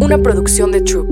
[0.00, 1.08] una producción de Troop.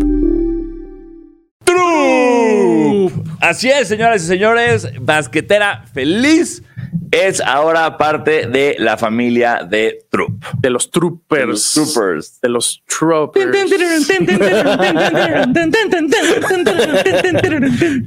[1.64, 3.12] Troop.
[3.40, 6.62] Así es, señoras y señores, Basquetera Feliz
[7.10, 10.44] es ahora parte de la familia de Troop.
[10.58, 11.38] De los troopers.
[11.38, 12.40] De los troopers.
[12.40, 13.46] De los troopers.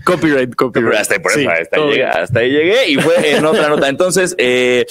[0.06, 1.00] copyright, copyright.
[1.00, 3.88] Hasta ahí, por Sí, hasta, ahí llegué, hasta ahí llegué y fue en otra nota.
[3.90, 4.86] Entonces, eh,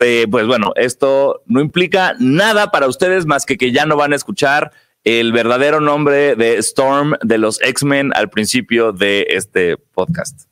[0.00, 4.12] eh, pues bueno, esto no implica nada para ustedes más que que ya no van
[4.12, 4.72] a escuchar
[5.06, 10.46] el verdadero nombre de Storm de los X-Men al principio de este podcast.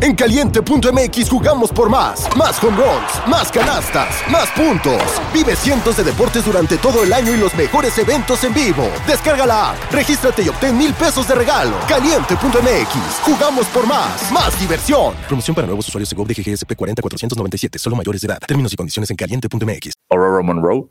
[0.00, 2.26] En caliente.mx jugamos por más.
[2.36, 5.00] Más home runs, más canastas, más puntos.
[5.32, 8.90] Vive cientos de deportes durante todo el año y los mejores eventos en vivo.
[9.06, 11.76] Descarga la app, regístrate y obtén mil pesos de regalo.
[11.86, 14.32] Caliente.mx, jugamos por más.
[14.32, 15.14] Más diversión.
[15.28, 18.38] Promoción para nuevos usuarios de GOV de GGSP 40497, solo mayores de edad.
[18.46, 19.92] Términos y condiciones en caliente.mx.
[20.10, 20.88] Aurora Monroe.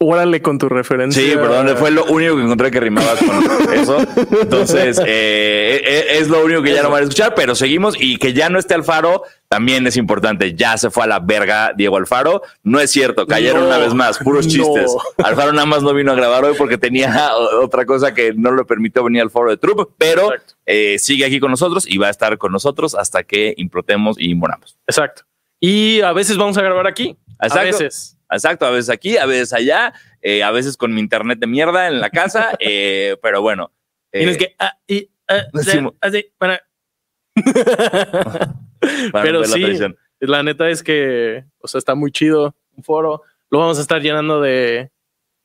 [0.00, 1.20] Órale con tu referencia.
[1.20, 3.98] Sí, perdón, fue lo único que encontré que rimaba con eso.
[4.42, 8.16] Entonces, eh, eh, es lo único que ya no van a escuchar, pero seguimos y
[8.16, 10.54] que ya no esté Alfaro también es importante.
[10.54, 12.42] Ya se fue a la verga Diego Alfaro.
[12.62, 14.52] No es cierto, cayeron No, una vez más, puros no.
[14.52, 14.94] chistes.
[15.16, 18.64] Alfaro nada más no vino a grabar hoy porque tenía otra cosa que no le
[18.64, 20.30] permitió venir al foro de Troop, pero
[20.64, 24.32] eh, sigue aquí con nosotros y va a estar con nosotros hasta que implotemos y
[24.36, 24.78] moramos.
[24.86, 25.22] Exacto.
[25.58, 27.16] Y a veces vamos a grabar aquí.
[27.40, 27.58] Exacto.
[27.58, 28.17] A veces.
[28.30, 31.88] Exacto, a veces aquí, a veces allá, eh, a veces con mi internet de mierda
[31.88, 33.72] en la casa, eh, pero bueno.
[34.12, 34.54] eh, Tienes que.
[34.58, 36.62] ah, y, ah, decimos- así, para.
[39.12, 39.96] para Pero la sí, tradición.
[40.20, 43.22] la neta es que, o sea, está muy chido un foro.
[43.50, 44.90] Lo vamos a estar llenando de,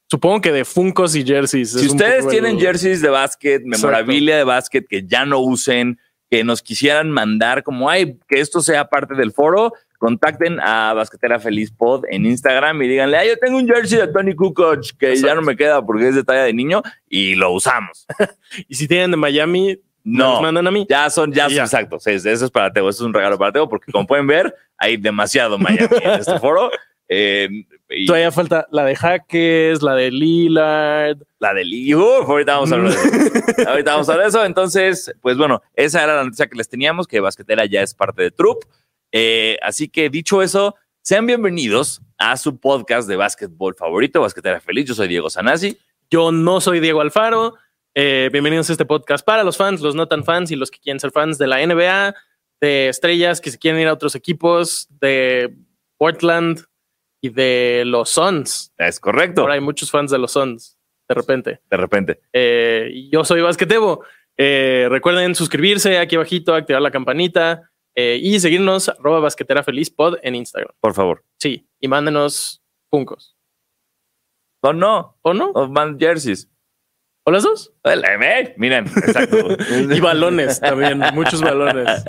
[0.09, 1.71] supongo que de Funcos y jerseys.
[1.71, 6.61] Si ustedes tienen jerseys de básquet, memorabilia de básquet que ya no usen, que nos
[6.61, 9.73] quisieran mandar como, ay, que esto sea parte del foro,
[10.03, 14.09] contacten a Basquetera Feliz Pod en Instagram y díganle, ay, yo tengo un jersey de
[14.09, 15.35] Tony Kukoc que ya Exacto.
[15.35, 18.05] no me queda porque es de talla de niño y lo usamos.
[18.67, 20.85] Y si tienen de Miami, No, nos mandan a mí.
[20.89, 21.63] ya son, ya, son ya.
[21.63, 22.05] exactos.
[22.05, 24.97] Eso es para Teo, eso es un regalo para Teo porque como pueden ver, hay
[24.97, 26.69] demasiado Miami en este foro.
[27.15, 27.47] Eh,
[27.89, 31.17] y Todavía falta la de Jaques, la de Lillard.
[31.37, 33.69] la del Uf, ahorita vamos a hablar de eso.
[33.69, 34.45] ahorita vamos a hablar de eso.
[34.45, 38.23] Entonces, pues bueno, esa era la noticia que les teníamos, que Basquetera ya es parte
[38.23, 38.63] de Troop.
[39.15, 44.85] Eh, así que dicho eso, sean bienvenidos a su podcast de básquetbol favorito, Basquetera Feliz.
[44.85, 45.77] Yo soy Diego Sanasi.
[46.09, 47.53] Yo no soy Diego Alfaro.
[47.93, 50.79] Eh, bienvenidos a este podcast para los fans, los no tan fans y los que
[50.79, 52.15] quieren ser fans de la NBA,
[52.59, 55.55] de estrellas que se quieren ir a otros equipos, de
[55.99, 56.61] Portland
[57.21, 58.73] y de los Suns.
[58.79, 59.41] Es correcto.
[59.41, 61.61] Ahora hay muchos fans de los Suns, de repente.
[61.69, 62.21] De repente.
[62.33, 64.03] Eh, yo soy Basquetebo.
[64.37, 70.17] Eh, recuerden suscribirse aquí abajito, activar la campanita eh, y seguirnos arroba basquetera feliz pod
[70.23, 70.73] en Instagram.
[70.79, 71.23] Por favor.
[71.39, 73.37] Sí, y mándenos puncos.
[74.63, 75.17] No, no.
[75.21, 75.51] ¿O no?
[75.53, 76.49] No man jerseys.
[77.25, 77.73] ¿O las dos?
[78.57, 79.37] Miren, exacto.
[79.95, 82.03] Y balones también, muchos balones.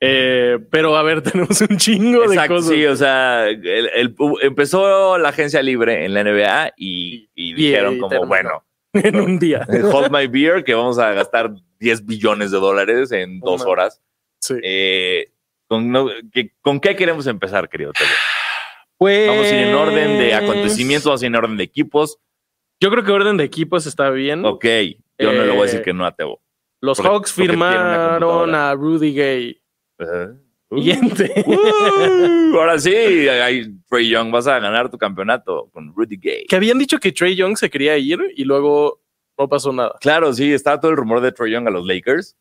[0.00, 2.68] Eh, pero a ver, tenemos un chingo de cosas.
[2.72, 3.64] sí, o sea, el-
[3.94, 8.64] el- empezó la agencia libre en la NBA y, y Y- dijeron y como, bueno,
[8.92, 9.66] en un día.
[9.92, 14.00] hold my beer, que vamos a gastar 10 billones de dólares en dos horas.
[14.40, 14.54] Sí.
[14.62, 15.32] Eh,
[15.68, 18.10] ¿con, no- qué- ¿Con qué queremos empezar, querido Tele?
[18.96, 22.18] Pues, Vamos a ir en orden de acontecimientos, vamos a ir en orden de equipos.
[22.80, 24.44] Yo creo que orden de equipos está bien.
[24.44, 24.64] Ok,
[25.18, 26.42] yo no le voy a decir Eh, que no a Tebo.
[26.82, 29.62] Los porque- Hawks firmaron a Rudy Gay.
[30.70, 31.44] Siguiente.
[32.52, 32.90] Uh, ahora sí,
[33.88, 36.46] Trey Young, vas a ganar tu campeonato con Rudy Gay.
[36.46, 39.00] que habían dicho que Trey Young se quería ir y luego
[39.38, 39.94] no pasó nada.
[40.00, 42.36] Claro, sí, estaba todo el rumor de Troy Young a los Lakers,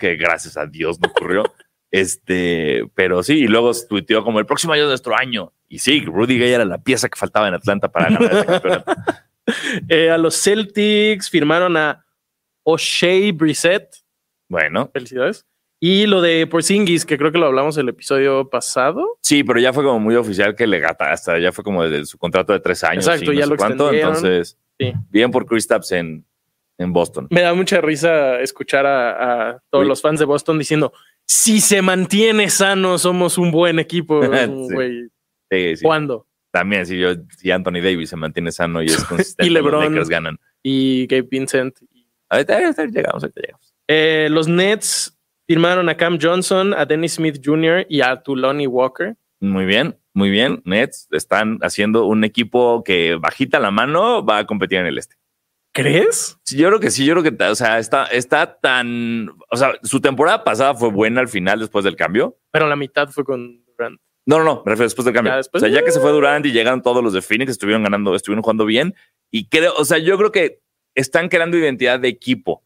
[0.00, 1.44] que gracias a Dios no ocurrió.
[1.90, 5.52] este, pero sí, y luego tuiteó como el próximo año es nuestro año.
[5.68, 8.92] Y sí, Rudy Gay era la pieza que faltaba en Atlanta para ganar campeonato.
[9.88, 12.04] Eh, a los Celtics firmaron a
[12.64, 13.94] O'Shea Brissett.
[14.48, 15.46] Bueno, Felicidades.
[15.78, 19.18] Y lo de Porzingis, que creo que lo hablamos el episodio pasado.
[19.22, 22.06] sí, pero ya fue como muy oficial que le gata, hasta ya fue como desde
[22.06, 23.06] su contrato de tres años.
[23.06, 23.84] Exacto, y no ya sé lo cuánto.
[23.92, 24.16] extendieron.
[24.16, 24.92] Entonces, Sí.
[25.10, 26.26] bien por Chris Tapps en,
[26.78, 27.26] en Boston.
[27.30, 30.92] Me da mucha risa escuchar a, a todos los fans de Boston diciendo:
[31.26, 34.20] si se mantiene sano, somos un buen equipo.
[34.68, 34.74] Sí.
[34.74, 35.08] Güey,
[35.50, 35.84] Sí, sí.
[35.84, 36.26] ¿Cuándo?
[36.52, 39.82] También, si yo, si Anthony Davis se mantiene sano y es consistente, Y LeBron.
[39.82, 40.38] los Lakers ganan.
[40.62, 41.76] Y Gabe Vincent.
[42.28, 43.74] Ahorita, ahorita llegamos, ahorita llegamos.
[43.88, 47.86] Eh, los Nets firmaron a Cam Johnson, a Dennis Smith Jr.
[47.88, 49.14] y a Tuloni Walker.
[49.38, 50.62] Muy bien, muy bien.
[50.64, 55.14] Nets están haciendo un equipo que bajita la mano va a competir en el este.
[55.76, 56.38] ¿Crees?
[56.44, 59.74] Sí, yo creo que sí, yo creo que, o sea, está, está tan, o sea,
[59.82, 62.38] su temporada pasada fue buena al final después del cambio.
[62.50, 64.00] Pero la mitad fue con Durant.
[64.26, 65.32] No, no, no, me refiero después del cambio.
[65.32, 67.50] Ya después- o sea, ya que se fue Durant y llegaron todos los de Phoenix,
[67.50, 68.94] estuvieron ganando, estuvieron jugando bien.
[69.30, 70.60] Y creo, o sea, yo creo que
[70.94, 72.64] están creando identidad de equipo,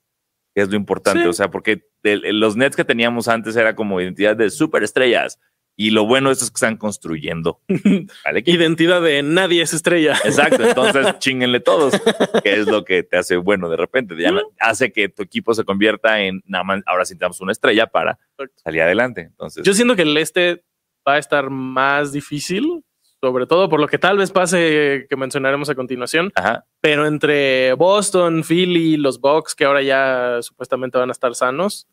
[0.54, 1.22] que es lo importante.
[1.22, 1.28] Sí.
[1.28, 5.38] O sea, porque el- los Nets que teníamos antes era como identidad de superestrellas.
[5.80, 7.62] Y lo bueno es que están construyendo.
[8.44, 10.12] Identidad de nadie es estrella.
[10.26, 11.94] Exacto, entonces chinguenle todos,
[12.42, 14.14] que es lo que te hace bueno de repente.
[14.18, 17.86] Ya hace que tu equipo se convierta en nada más, ahora sí necesitamos una estrella
[17.86, 18.18] para
[18.56, 19.22] salir adelante.
[19.22, 20.66] Entonces, Yo siento que el este
[21.08, 22.84] va a estar más difícil,
[23.18, 26.66] sobre todo por lo que tal vez pase que mencionaremos a continuación, ajá.
[26.82, 31.88] pero entre Boston, Philly, los Bucks, que ahora ya supuestamente van a estar sanos,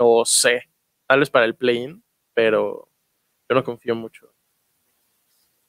[0.00, 0.68] no sé,
[1.06, 2.02] tal vez para el play-in,
[2.34, 2.89] pero
[3.50, 4.32] yo no confío mucho.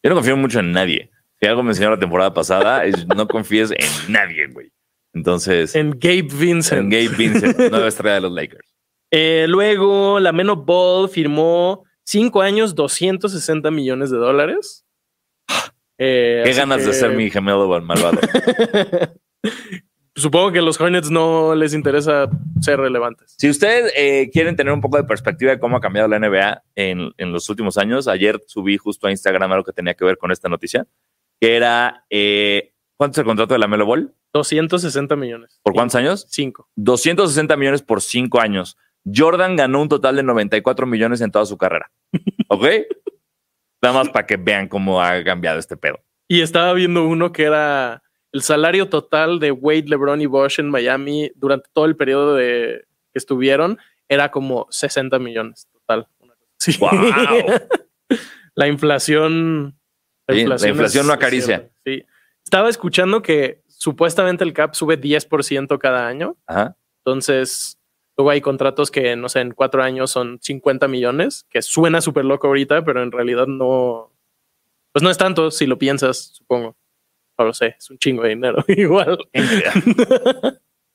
[0.03, 1.09] Yo no confío mucho en nadie.
[1.39, 4.71] Si algo me enseñó la temporada pasada es no confíes en nadie, güey.
[5.13, 6.91] Entonces, en, En Gabe Vincent.
[6.91, 8.71] Gabe Vincent, nueva estrella de los Lakers.
[9.09, 14.85] Eh, luego, la Meno Ball firmó cinco años, 260 millones de dólares.
[15.97, 18.19] Eh, Qué ganas de ser mi gemelo malvado.
[20.15, 22.29] Supongo que a los Hornets no les interesa
[22.59, 23.33] ser relevantes.
[23.37, 26.63] Si ustedes eh, quieren tener un poco de perspectiva de cómo ha cambiado la NBA
[26.75, 30.17] en, en los últimos años, ayer subí justo a Instagram algo que tenía que ver
[30.17, 30.85] con esta noticia,
[31.39, 34.13] que era, eh, ¿cuánto es el contrato de la Melo Ball?
[34.33, 35.59] 260 millones.
[35.63, 36.25] ¿Por cuántos años?
[36.29, 36.69] Cinco.
[36.75, 38.77] 260 millones por cinco años.
[39.05, 41.91] Jordan ganó un total de 94 millones en toda su carrera.
[42.49, 42.65] ¿Ok?
[43.81, 45.99] Nada más para que vean cómo ha cambiado este pedo.
[46.27, 50.69] Y estaba viendo uno que era el salario total de Wade, LeBron y Bosch en
[50.69, 56.07] Miami durante todo el periodo de que estuvieron era como 60 millones total.
[56.79, 56.89] ¡Wow!
[58.55, 59.77] la inflación.
[60.29, 61.69] Sí, la inflación no acaricia.
[61.85, 62.05] Sí.
[62.43, 66.37] Estaba escuchando que supuestamente el cap sube 10% cada año.
[66.47, 66.77] Ajá.
[67.03, 67.79] Entonces,
[68.17, 72.25] luego hay contratos que, no sé, en cuatro años son 50 millones, que suena súper
[72.25, 74.11] loco ahorita, pero en realidad no.
[74.93, 76.75] Pues no es tanto si lo piensas, supongo.
[77.41, 78.63] No lo sé, es un chingo de dinero.
[78.67, 79.17] Igual.
[79.33, 79.63] ¿En qué,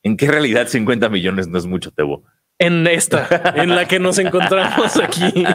[0.05, 2.23] en qué realidad 50 millones no es mucho, Tebo?
[2.57, 5.45] En esta, en la que nos encontramos aquí.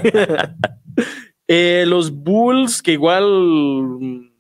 [1.54, 4.32] Eh, los Bulls, que igual mm,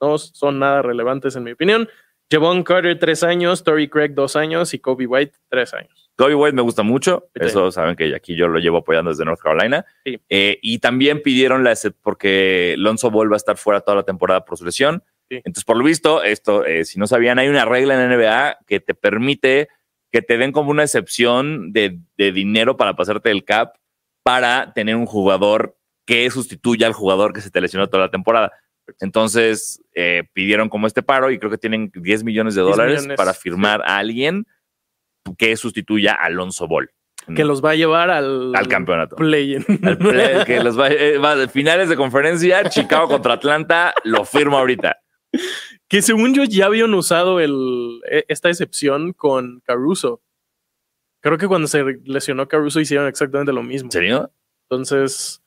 [0.00, 1.88] no son nada relevantes en mi opinión.
[2.28, 6.10] Javon Carter, tres años, Tory Craig, dos años y Kobe White, tres años.
[6.16, 7.28] Kobe White me gusta mucho.
[7.36, 7.46] Sí.
[7.46, 9.86] Eso saben que aquí yo lo llevo apoyando desde North Carolina.
[10.04, 10.18] Sí.
[10.28, 14.44] Eh, y también pidieron la porque Lonzo Ball va a estar fuera toda la temporada
[14.44, 15.04] por su lesión.
[15.30, 15.36] Sí.
[15.38, 18.58] Entonces, por lo visto, esto, eh, si no sabían, hay una regla en la NBA
[18.66, 19.68] que te permite
[20.12, 23.74] que te den como una excepción de, de dinero para pasarte el cap
[24.22, 25.76] para tener un jugador
[26.06, 28.52] que sustituya al jugador que se te lesionó toda la temporada.
[29.00, 33.00] Entonces, eh, pidieron como este paro y creo que tienen 10 millones de 10 dólares
[33.02, 34.46] millones, para firmar a alguien
[35.38, 36.90] que sustituya a Alonso Ball.
[37.34, 39.16] Que los va a llevar al, Al campeonato.
[39.82, 44.24] Al play- que los va, eh, va de finales de conferencia, Chicago contra Atlanta, lo
[44.24, 44.98] firmo ahorita.
[45.88, 50.20] Que según yo ya habían usado el, e- esta excepción con Caruso.
[51.20, 53.86] Creo que cuando se lesionó Caruso hicieron exactamente lo mismo.
[53.88, 54.30] ¿En serio?
[54.68, 55.42] Entonces,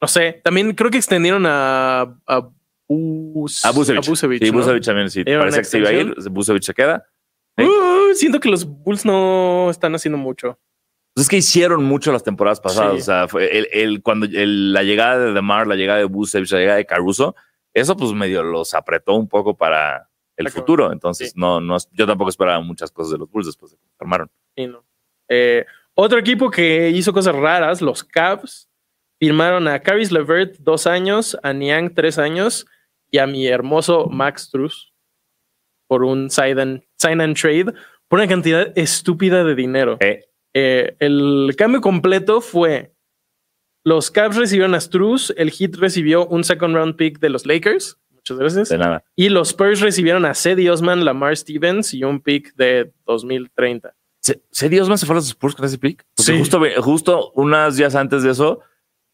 [0.00, 0.40] no sé.
[0.44, 2.48] También creo que extendieron a, a,
[2.88, 4.04] Bus- A Busevich.
[4.04, 4.58] a Busevich, sí, ¿no?
[4.58, 5.22] Busevich también sí.
[5.24, 6.14] ¿Era Parece que se iba a ir.
[6.30, 7.06] Busevich se queda.
[7.56, 7.64] ¿sí?
[7.64, 10.58] Uh, siento que los Bulls no están haciendo mucho.
[11.14, 12.94] Pues es que hicieron mucho las temporadas pasadas.
[12.94, 13.00] Sí.
[13.00, 16.50] O sea, fue el, el- cuando el- la llegada de DeMar, la llegada de Busevich,
[16.50, 17.36] la llegada de Caruso,
[17.74, 20.60] eso pues medio los apretó un poco para el Acabó.
[20.62, 20.92] futuro.
[20.92, 21.34] Entonces, Sí.
[21.36, 23.84] no, no, yo tampoco esperaba muchas cosas de los Bulls después de que.
[24.56, 24.84] Sí, no.
[25.28, 25.64] Eh,
[25.94, 28.68] otro equipo que hizo cosas raras, los Cavs,
[29.18, 32.66] firmaron a Caris Levert dos años, a Niang tres años
[33.10, 34.92] y a mi hermoso Max Truss
[35.86, 37.72] por un sign and, sign and trade
[38.08, 39.96] por una cantidad estúpida de dinero.
[40.00, 42.92] Eh, Eh, el cambio completo fue
[43.84, 47.98] los Cavs recibieron a Struz, el Heat recibió un second round pick de los Lakers,
[48.10, 49.04] muchas gracias, de nada.
[49.16, 53.94] y los Spurs recibieron a Cedi Osman, Lamar Stevens y un pick de 2030.
[54.22, 56.04] ¿Se, ¿se Dios más se fue a los Spurs con ese pick?
[56.14, 56.38] Porque Sí.
[56.38, 58.60] justo, justo unos días antes de eso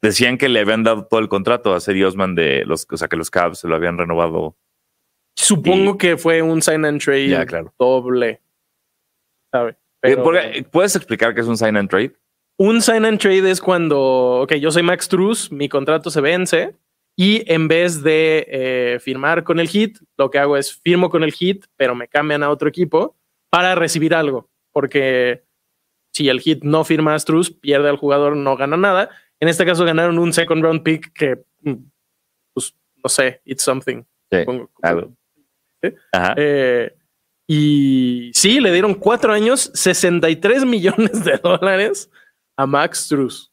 [0.03, 3.07] decían que le habían dado todo el contrato a Cedi Osman de los, o sea,
[3.09, 4.57] que los Cavs se lo habían renovado.
[5.37, 7.73] Supongo que fue un sign and trade Ya, claro.
[7.79, 8.41] doble.
[9.53, 9.71] ¿Sabe?
[10.03, 12.13] Eh, Pero ¿Puedes explicar qué es un sign and trade?
[12.59, 16.75] Un sign and trade es cuando, ok, yo soy Max Truss, mi contrato se vence
[17.17, 21.23] y en vez de eh, firmar con el Heat, lo que hago es firmo con
[21.23, 23.17] el Heat, pero me cambian a otro equipo
[23.51, 24.51] para recibir algo.
[24.71, 25.43] Porque
[26.13, 29.09] si el Heat no firma a Struz, pierde al jugador, no gana nada.
[29.41, 31.75] En este caso ganaron un second round pick que, mm,
[32.53, 34.03] pues, no sé, it's something.
[34.31, 34.71] Sí, supongo.
[34.83, 35.13] algo.
[36.13, 36.35] Ajá.
[36.37, 36.95] Eh,
[37.47, 42.11] y sí, le dieron cuatro años, 63 millones de dólares
[42.57, 43.53] a Max Struz.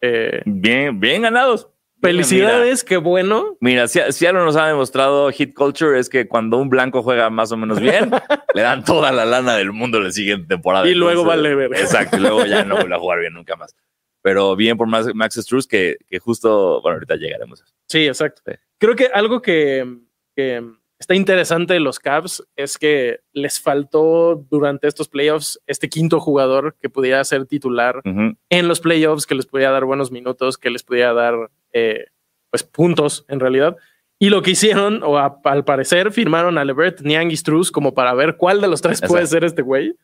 [0.00, 1.68] Eh, Bien, bien ganados.
[2.00, 3.56] Felicidades, qué bueno.
[3.60, 7.30] Mira, si, si algo nos ha demostrado Hit Culture es que cuando un blanco juega
[7.30, 8.10] más o menos bien,
[8.54, 10.86] le dan toda la lana del mundo la siguiente temporada.
[10.86, 11.72] Y luego vale ver.
[11.74, 13.74] Exacto, y luego ya no vuelve a jugar bien nunca más.
[14.22, 17.64] Pero bien por Max, Max Struz, que, que justo, bueno, ahorita llegaremos.
[17.88, 18.42] Sí, exacto.
[18.46, 18.52] Sí.
[18.78, 19.98] Creo que algo que,
[20.34, 20.62] que
[20.98, 26.76] está interesante de los Cavs es que les faltó durante estos playoffs este quinto jugador
[26.80, 28.00] que pudiera ser titular
[28.48, 31.34] en los playoffs, que les pudiera dar buenos minutos, que les pudiera dar
[31.72, 32.06] eh,
[32.50, 33.76] pues puntos en realidad.
[34.18, 37.92] Y lo que hicieron, o a- al parecer, firmaron a Levert, Niang y Struz como
[37.92, 39.94] para ver cuál de los tres puede ser este güey.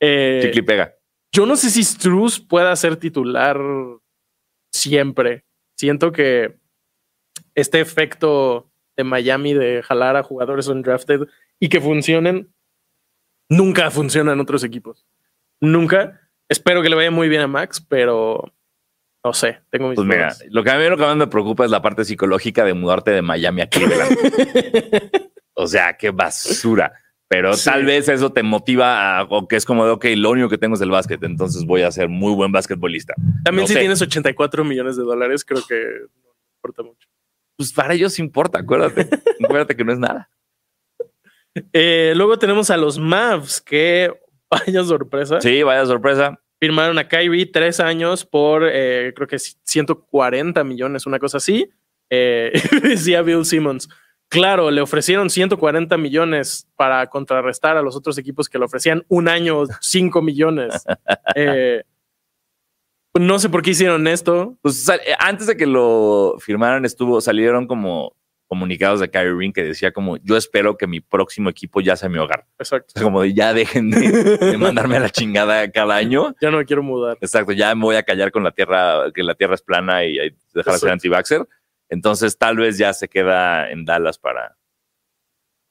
[0.00, 0.94] Eh, pega.
[1.34, 3.58] yo no sé si Struz pueda ser titular
[4.72, 5.44] siempre.
[5.78, 6.56] Siento que
[7.54, 11.22] este efecto de Miami de jalar a jugadores undrafted
[11.60, 12.52] y que funcionen,
[13.48, 15.06] nunca funciona en otros equipos.
[15.60, 16.20] Nunca.
[16.48, 18.52] Espero que le vaya muy bien a Max, pero
[19.24, 21.64] no sé, tengo mis Pues mira, lo que a mí lo que más me preocupa
[21.64, 24.16] es la parte psicológica de mudarte de Miami a Cleveland.
[25.54, 26.92] o sea, qué basura.
[27.26, 27.64] Pero Sí.
[27.64, 30.58] tal vez eso te motiva a, o que es como de, ok, lo único que
[30.58, 33.14] tengo es el básquet, entonces voy a ser muy buen basquetbolista.
[33.42, 33.80] También no si sé.
[33.80, 35.74] tienes 84 millones de dólares, creo que
[36.22, 37.03] no importa mucho.
[37.56, 39.08] Pues para ellos importa, acuérdate.
[39.42, 40.28] acuérdate que no es nada.
[41.72, 44.12] Eh, luego tenemos a los Mavs, que
[44.50, 45.40] vaya sorpresa.
[45.40, 46.40] Sí, vaya sorpresa.
[46.60, 51.70] firmaron a Kyrie tres años por eh, creo que 140 millones, una cosa así.
[52.10, 53.88] Eh, decía Bill Simmons.
[54.28, 59.28] Claro, le ofrecieron 140 millones para contrarrestar a los otros equipos que le ofrecían un
[59.28, 60.84] año 5 millones.
[61.36, 61.82] Eh,
[63.18, 64.56] no sé por qué hicieron esto.
[64.62, 68.16] Pues eh, antes de que lo firmaran, estuvo, salieron como
[68.46, 72.08] comunicados de Kyrie Irving que decía como yo espero que mi próximo equipo ya sea
[72.08, 72.46] mi hogar.
[72.58, 72.92] Exacto.
[72.94, 76.34] O sea, como de ya dejen de, de mandarme a la chingada cada año.
[76.40, 77.16] Ya no me quiero mudar.
[77.20, 80.18] Exacto, ya me voy a callar con la tierra, que la tierra es plana y,
[80.18, 81.48] y dejar de ser anti-vaxxer.
[81.88, 84.56] Entonces tal vez ya se queda en Dallas para,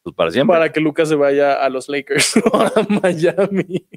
[0.04, 0.56] pues, para siempre.
[0.56, 3.88] Para que Lucas se vaya a los Lakers o a Miami.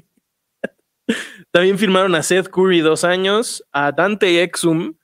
[1.51, 4.95] También firmaron a Seth Curry dos años, a Dante Exum.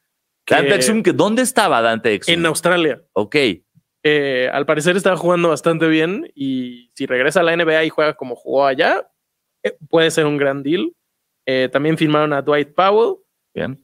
[0.46, 2.34] que- Dante Exum, que ¿dónde estaba Dante Exum?
[2.34, 3.02] En Australia.
[3.14, 3.36] ok,
[4.06, 8.14] Eh, al parecer estaba jugando bastante bien y si regresa a la NBA y juega
[8.16, 9.10] como jugó allá,
[9.64, 10.92] eh, puede ser un gran deal.
[11.46, 13.16] Eh, también firmaron a Dwight Powell.
[13.56, 13.80] bien.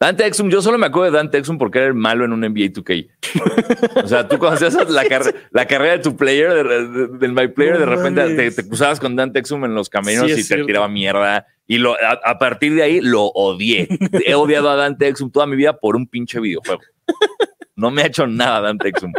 [0.00, 2.40] Dante Exum, yo solo me acuerdo de Dante Exum porque era el malo en un
[2.40, 3.08] NBA 2K.
[4.04, 7.32] o sea, tú cuando hacías la, car- la carrera de tu player, de- de- del
[7.32, 10.44] my player, No de repente te, cruzabas con Dante Exum en los caminos Sí, y
[10.46, 11.46] te tiraba mierda.
[11.66, 13.88] Y lo, a, a partir de ahí lo odié.
[14.24, 16.80] He odiado a Dante Exum toda mi vida por un pinche videojuego.
[17.74, 19.12] No me ha hecho nada Dante Exum.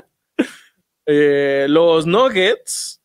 [1.06, 3.02] Eh, los Nuggets,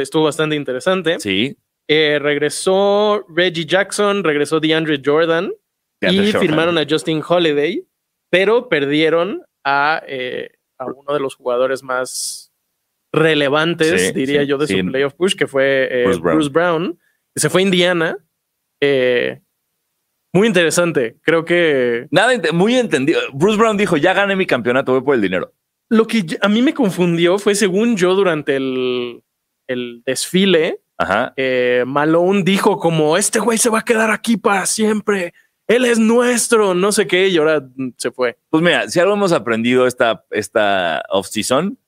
[0.00, 1.20] estuvo bastante interesante.
[1.20, 1.56] Sí.
[1.86, 5.52] Eh, regresó Reggie Jackson, regresó DeAndre Jordan
[6.12, 7.86] y firmaron a Justin Holiday,
[8.30, 12.52] pero perdieron a, eh, a uno de los jugadores más
[13.12, 14.80] relevantes, Sí, diría sí, yo, de sí.
[14.80, 16.98] su playoff push, que fue eh, Bruce Bruce, Brown.
[17.34, 18.18] Que se fue a Indiana.
[18.80, 19.40] Eh,
[20.32, 21.16] muy interesante.
[21.22, 23.20] Creo que Nada, muy entendido.
[23.32, 25.52] Bruce Brown dijo, ya gané mi campeonato, voy por el dinero.
[25.90, 29.22] lo que a mí me confundió fue, según yo, durante el,
[29.68, 31.32] el desfile, Ajá.
[31.36, 35.34] eh, Malone dijo como, este güey se va a quedar aquí para siempre.
[35.66, 37.66] Él es nuestro, no sé qué, y ahora
[37.96, 38.36] se fue.
[38.50, 41.78] Pues mira, si algo hemos aprendido esta, esta off-season,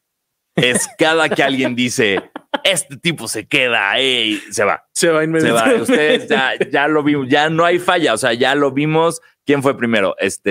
[0.54, 2.22] es cada que alguien dice,
[2.64, 4.86] este tipo se queda, ey, se va.
[4.92, 5.24] Se va Se va.
[5.24, 5.82] inmediatamente.
[5.82, 9.20] Ustedes ya, ya lo vimos, ya no hay falla, o sea, ya lo vimos.
[9.44, 10.16] ¿Quién fue primero?
[10.18, 10.46] Este.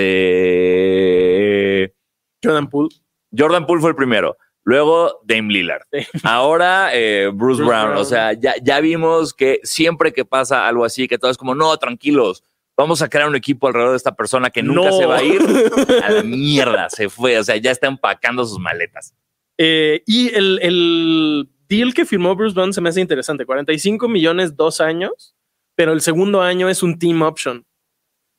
[2.43, 2.89] Jordan Poole.
[3.35, 4.37] Jordan Poole fue el primero.
[4.63, 5.81] Luego Dame Lillard.
[6.23, 7.87] Ahora eh, Bruce, Bruce Brown.
[7.87, 8.01] Brown.
[8.01, 11.55] O sea, ya, ya vimos que siempre que pasa algo así, que todo es como,
[11.55, 12.43] no, tranquilos,
[12.77, 14.97] vamos a crear un equipo alrededor de esta persona que nunca No.
[14.97, 15.41] se va a ir.
[16.03, 17.37] A la mierda, se fue.
[17.39, 19.13] O sea, ya está empacando sus maletas.
[19.57, 23.45] Eh, y el, el deal que firmó Bruce Brown se me hace interesante.
[23.45, 25.35] 45 millones, dos años,
[25.75, 27.65] pero el segundo año es un team option.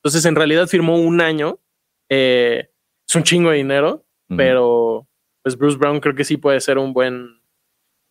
[0.02, 1.58] Entonces, en realidad firmó un año.
[2.10, 2.68] Eh,
[3.08, 4.04] es un chingo de dinero,
[4.36, 5.08] pero
[5.42, 7.40] pues Bruce Brown creo que sí puede ser un buen,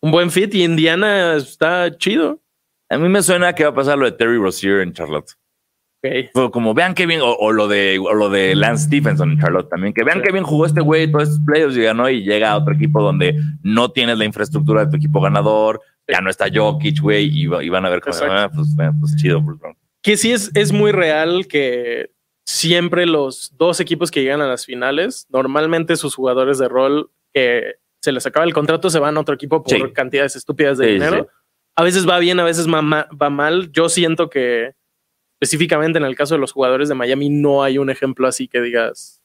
[0.01, 2.41] un buen fit y Indiana está chido.
[2.89, 5.31] A mí me suena que va a pasar lo de Terry Rozier en Charlotte.
[6.05, 6.29] Ok.
[6.33, 9.39] Fue como vean qué bien, o, o lo de o lo de Lance Stephenson en
[9.39, 10.23] Charlotte también, que vean Sí.
[10.25, 13.01] qué bien jugó este güey todos estos playoffs y ganó y llega a otro equipo
[13.01, 17.47] donde no tienes la infraestructura de tu equipo ganador, ya no está Jokic, güey, y,
[17.47, 19.75] va- y van a ver cómo ah, pues, pues chido, Brown.
[20.03, 22.11] Que sí es, es muy real que
[22.45, 27.75] siempre los dos equipos que llegan a las finales, normalmente sus jugadores de rol que
[28.03, 29.81] se les acaba el contrato se van a otro equipo por Sí.
[29.93, 31.27] cantidades estúpidas de dinero.
[31.75, 33.71] A veces va bien, a veces va mal.
[33.71, 34.73] Yo siento que
[35.39, 38.61] específicamente en el caso de los jugadores de Miami no hay un ejemplo así que
[38.61, 39.21] digas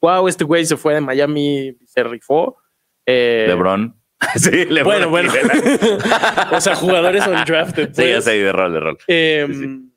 [0.00, 2.58] wow, este güey se fue de Miami, se rifó.
[3.06, 3.96] Eh, LeBron.
[4.36, 5.10] sí, LeBron.
[5.10, 5.32] Bueno, bueno.
[6.52, 7.92] o sea, jugadores undrafted.
[7.92, 8.24] Sí, ya pues.
[8.24, 8.98] sé, de rol, de rol.
[9.08, 9.92] Eh, Sí, sí.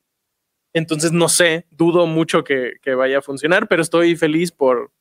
[0.72, 4.92] Entonces, no sé, dudo mucho que, que vaya a funcionar, pero estoy feliz por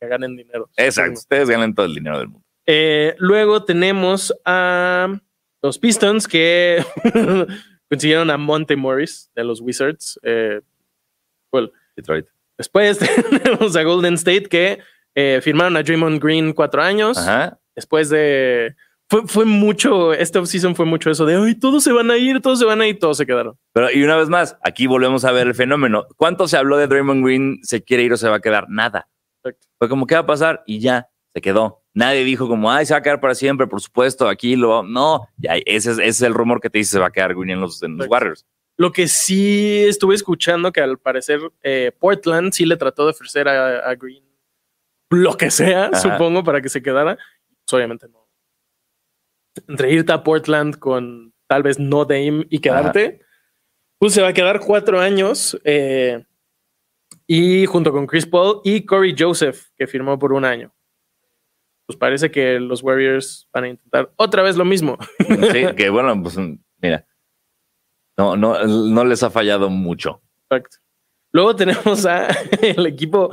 [0.00, 0.70] que ganen dinero.
[0.76, 1.20] Exacto.
[1.20, 2.46] Ustedes ganan todo el dinero del mundo.
[2.66, 5.20] Eh, luego tenemos a
[5.60, 6.82] los Pistons que
[7.92, 10.18] consiguieron a Monte Morris de los Wizards.
[10.22, 10.62] Eh,
[11.52, 12.24] well, Detroit.
[12.56, 12.98] después
[13.42, 14.78] tenemos a Golden State que
[15.14, 17.18] eh, firmaron a Draymond Green cuatro años.
[17.18, 17.58] Ajá.
[17.76, 18.74] Después de.
[19.10, 22.40] Fue, fue mucho, esta offseason fue mucho eso de, ay, todos se van a ir,
[22.40, 23.58] todos se van a ir, todos se quedaron.
[23.74, 26.06] Pero, y una vez más, aquí volvemos a ver el fenómeno.
[26.16, 27.58] ¿Cuánto se habló de Draymond Green?
[27.62, 28.70] ¿Se quiere ir o se va a quedar?
[28.70, 29.06] Nada.
[29.44, 29.66] Exacto.
[29.78, 30.62] Fue como, ¿qué va a pasar?
[30.64, 31.81] Y ya, se quedó.
[31.94, 34.82] Nadie dijo como, ay, se va a quedar para siempre, por supuesto, aquí lo va-".
[34.82, 37.34] No, ya, ese es, ese es el rumor que te dice se va a quedar
[37.34, 38.12] Green en los, en los Exacto.
[38.12, 38.46] Warriors.
[38.78, 43.46] Lo que sí estuve escuchando que al parecer eh, Portland sí le trató de ofrecer
[43.46, 44.24] a, a Green
[45.10, 45.96] lo que sea, Ajá.
[45.96, 47.16] supongo, para que se quedara.
[47.16, 48.26] Pues obviamente no.
[49.68, 53.20] Entre irte a Portland con tal vez no Dame y quedarte,
[53.98, 55.60] pues se va a quedar cuatro años.
[55.64, 56.24] eh,
[57.26, 60.74] y junto con Chris Paul y Corey Joseph, que firmó por un año.
[61.92, 64.96] Pues parece que los Warriors van a intentar otra vez lo mismo.
[65.18, 66.38] Sí, que bueno, pues
[66.80, 67.06] mira,
[68.16, 70.22] no, no, no les ha fallado mucho.
[70.50, 70.78] Exacto.
[71.32, 72.28] Luego tenemos a
[72.62, 73.30] el equipo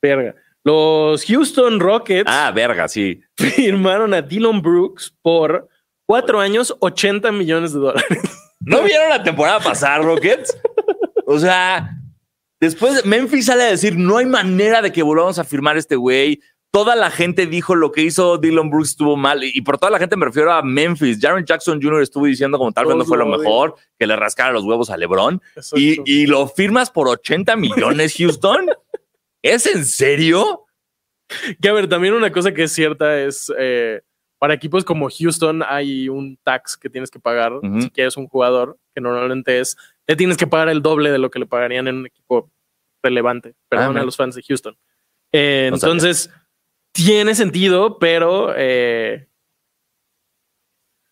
[0.00, 0.34] verga.
[0.62, 3.20] Los Houston Rockets Ah, verga, sí.
[3.36, 5.68] firmaron a Dylan Brooks por
[6.06, 8.52] cuatro años, 80 millones de dólares.
[8.60, 10.56] ¿No vieron la temporada pasada, Rockets?
[11.26, 11.96] O sea,
[12.60, 16.40] después Memphis sale a decir, no hay manera de que volvamos a firmar este güey.
[16.72, 19.42] Toda la gente dijo lo que hizo Dylan Brooks estuvo mal.
[19.42, 21.18] Y por toda la gente me refiero a Memphis.
[21.20, 22.02] Jaron Jackson Jr.
[22.02, 24.96] estuvo diciendo como tal vez no fue lo mejor, que le rascara los huevos a
[24.96, 25.42] LeBron.
[25.74, 28.68] Y, y lo firmas por 80 millones, Houston.
[29.42, 30.66] ¿Es en serio?
[31.60, 34.00] Que a ver, también una cosa que es cierta es eh,
[34.38, 38.78] para equipos como Houston hay un tax que tienes que pagar si quieres un jugador,
[38.94, 41.96] que normalmente es, le tienes que pagar el doble de lo que le pagarían en
[41.96, 42.50] un equipo
[43.02, 43.54] relevante.
[43.68, 44.02] Perdón Ah, mira.
[44.02, 44.76] a los fans de Houston.
[45.32, 45.94] Eh, No sabía.
[46.92, 49.26] Tiene sentido, pero eh,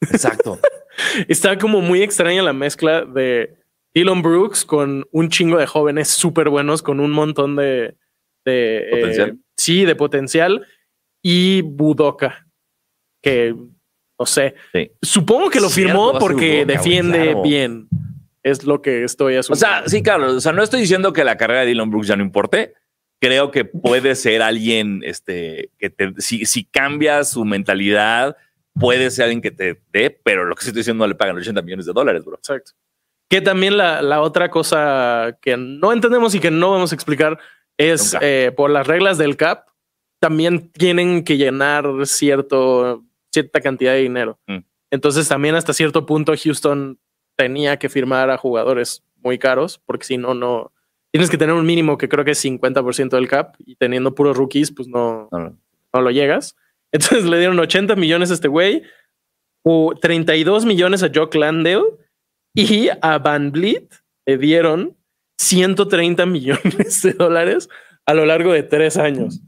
[0.01, 0.59] Exacto.
[1.29, 3.57] está como muy extraña la mezcla de
[3.95, 7.97] Dylan Brooks con un chingo de jóvenes súper buenos, con un montón de,
[8.45, 9.39] de eh, Potencial.
[9.57, 10.67] sí, de potencial
[11.23, 12.47] y Budoka,
[13.23, 13.55] que
[14.19, 14.55] no sé.
[14.73, 14.91] Sí.
[15.03, 17.43] Supongo que lo Cierto, firmó porque defiende claro.
[17.43, 17.89] bien.
[18.45, 19.67] Es lo que estoy O asumiendo.
[19.67, 20.33] sea, sí, claro.
[20.37, 22.75] O sea, no estoy diciendo que la carrera de Dylan Brooks ya no importe.
[23.21, 28.37] Creo que puede ser alguien, este, que te, si, si cambias su mentalidad,
[28.79, 31.63] puede ser alguien que te dé, pero lo que estoy diciendo no le pagan 80
[31.63, 32.37] millones de dólares, bro.
[32.37, 32.73] Exacto.
[33.29, 37.39] Que también la, la otra cosa que no entendemos y que no vamos a explicar
[37.79, 39.69] es eh, por las reglas del CAP,
[40.21, 44.39] también tienen que llenar cierto, cierta cantidad de dinero.
[44.47, 44.59] Mm.
[44.91, 46.99] Entonces también hasta cierto punto Houston
[47.37, 50.73] tenía que firmar a jugadores muy caros, porque si no, no...
[51.13, 54.37] Tienes que tener un mínimo que creo que es 50% del CAP y teniendo puros
[54.37, 55.59] rookies, pues no, No, no.
[55.95, 56.57] no lo llegas.
[56.93, 58.83] Entonces le dieron 80 millones a este güey,
[59.65, 61.85] o 32 millones a Jock Landale
[62.55, 63.93] y a Van Vliet
[64.27, 64.97] le dieron
[65.39, 67.69] 130 millones de dólares
[68.07, 69.41] a lo largo de tres años.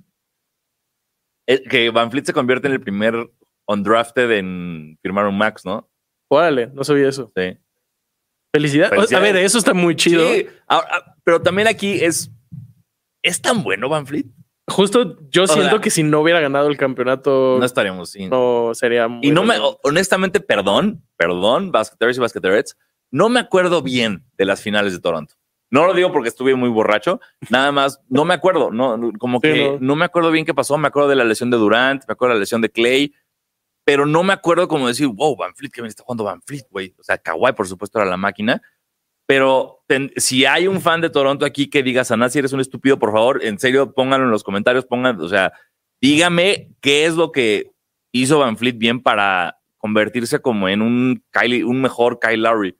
[1.46, 3.14] Eh, que Van Fleet se convierte en el primer
[3.66, 5.88] undrafted en firmar un max, ¿no?
[6.28, 7.32] Órale, no sabía eso.
[7.34, 7.56] Sí.
[8.52, 9.12] Felicidades.
[9.12, 10.28] A ver, eso está muy chido.
[10.28, 12.30] Sí, ahora, pero también aquí es.
[13.22, 14.26] ¿Es tan bueno Van Fleet?
[14.66, 18.30] Justo yo siento que si no hubiera ganado el campeonato, No no, estaríamos sin.
[18.72, 22.76] sería muy Y no me, honestamente, perdón, perdón, basqueteros y basqueterettes,
[23.10, 25.34] no me acuerdo bien de las finales de Toronto.
[25.72, 29.38] No lo digo porque estuve muy borracho, nada más, no me acuerdo, no, no, como
[29.38, 29.78] Sí, que no.
[29.80, 29.96] no.
[29.96, 32.38] me acuerdo bien qué pasó, me acuerdo de la lesión de Durant, me acuerdo de
[32.38, 33.12] la lesión de Clay,
[33.90, 36.62] pero no me acuerdo como decir, wow, Van Fleet, que me está jugando Van Fleet,
[36.70, 36.94] güey.
[36.96, 38.62] O sea, Kawhi, por supuesto, era la máquina,
[39.26, 39.82] pero
[40.14, 43.44] si hay un fan de Toronto aquí que diga, Sanasi, eres un estúpido, por favor,
[43.44, 45.52] en serio, pónganlo en los comentarios, pongan, o sea,
[46.00, 47.72] dígame qué es lo que
[48.12, 52.78] hizo Van Fleet bien para convertirse como en un Kylie, un mejor Kyle Lowry.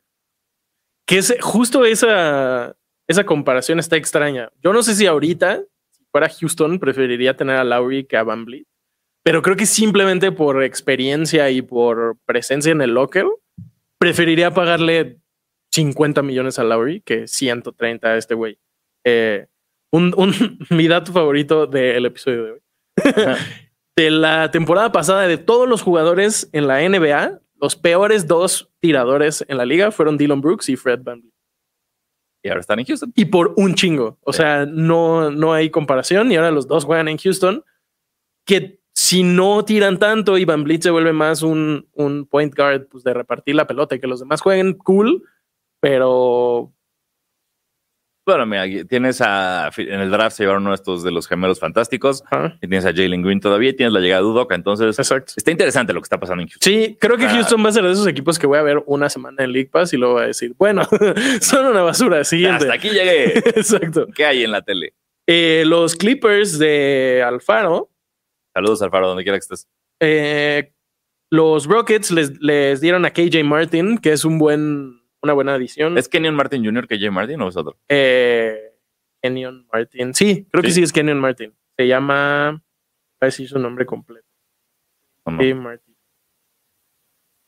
[1.07, 2.77] que es justo esa,
[3.09, 4.49] esa comparación está extraña.
[4.62, 8.44] Yo no sé si ahorita, si fuera Houston, preferiría tener a Lowry que a Van
[8.44, 8.68] Vliet,
[9.22, 13.26] pero creo que simplemente por experiencia y por presencia en el locker,
[13.98, 15.18] preferiría pagarle
[15.72, 18.59] 50 millones a Lowry que 130 a este güey.
[19.04, 19.46] Eh,
[19.92, 22.61] un, un- mi dato favorito del episodio de hoy.
[23.96, 29.44] de la temporada pasada, de todos los jugadores en la NBA, los peores dos tiradores
[29.48, 31.35] en la liga fueron Dylan Brooks y Fred VanVleet.
[32.42, 33.12] Y ahora están en Houston.
[33.14, 34.18] y por un chingo.
[34.22, 34.38] O Sí.
[34.38, 36.33] sea, no, no hay comparación.
[36.33, 37.62] Y ahora los dos juegan en Houston.
[38.46, 42.86] Que si no tiran tanto y Van Vliet se vuelve más un, un point guard
[42.88, 45.22] pues, de repartir la pelota y que los demás jueguen cool,
[45.80, 46.70] pero
[48.26, 49.70] Bueno, mira, tienes a.
[49.78, 52.22] En el draft se llevaron uno de estos de los gemelos fantásticos.
[52.30, 53.70] ajá, Y tienes a Jalen Green todavía.
[53.70, 54.54] Y tienes la llegada de Udoka.
[54.54, 55.32] Entonces, exacto.
[55.36, 56.72] está interesante lo que está pasando en Houston.
[56.72, 57.30] Sí, creo que Ah.
[57.30, 59.70] Houston va a ser de esos equipos que voy a ver una semana en League
[59.72, 60.82] Pass y luego voy a decir, bueno,
[61.40, 62.22] son una basura.
[62.24, 62.64] Siguiente.
[62.64, 63.38] Hasta aquí llegué.
[63.56, 64.06] Exacto.
[64.14, 64.92] ¿Qué hay en la tele?
[65.26, 67.89] Eh, los Clippers de Alfaro,
[68.54, 69.68] Saludos, Alfaro, donde quiera que estés.
[70.00, 70.72] eh,
[71.32, 75.96] los Rockets les, les dieron a KJ Martin, que es un buen, una buena adición.
[75.96, 76.88] ¿Es Kenyon Martin Jr.
[76.88, 77.78] Jay Martin o es otro?
[77.88, 78.58] Eh,
[79.22, 80.12] Kenyon Martin.
[80.12, 80.82] Sí, creo que Sí.
[80.82, 81.54] es Kenyon Martin.
[81.78, 82.48] Se llama.
[82.48, 82.60] A
[83.26, 84.26] ver si su nombre completo.
[85.24, 85.89] KJ Martin.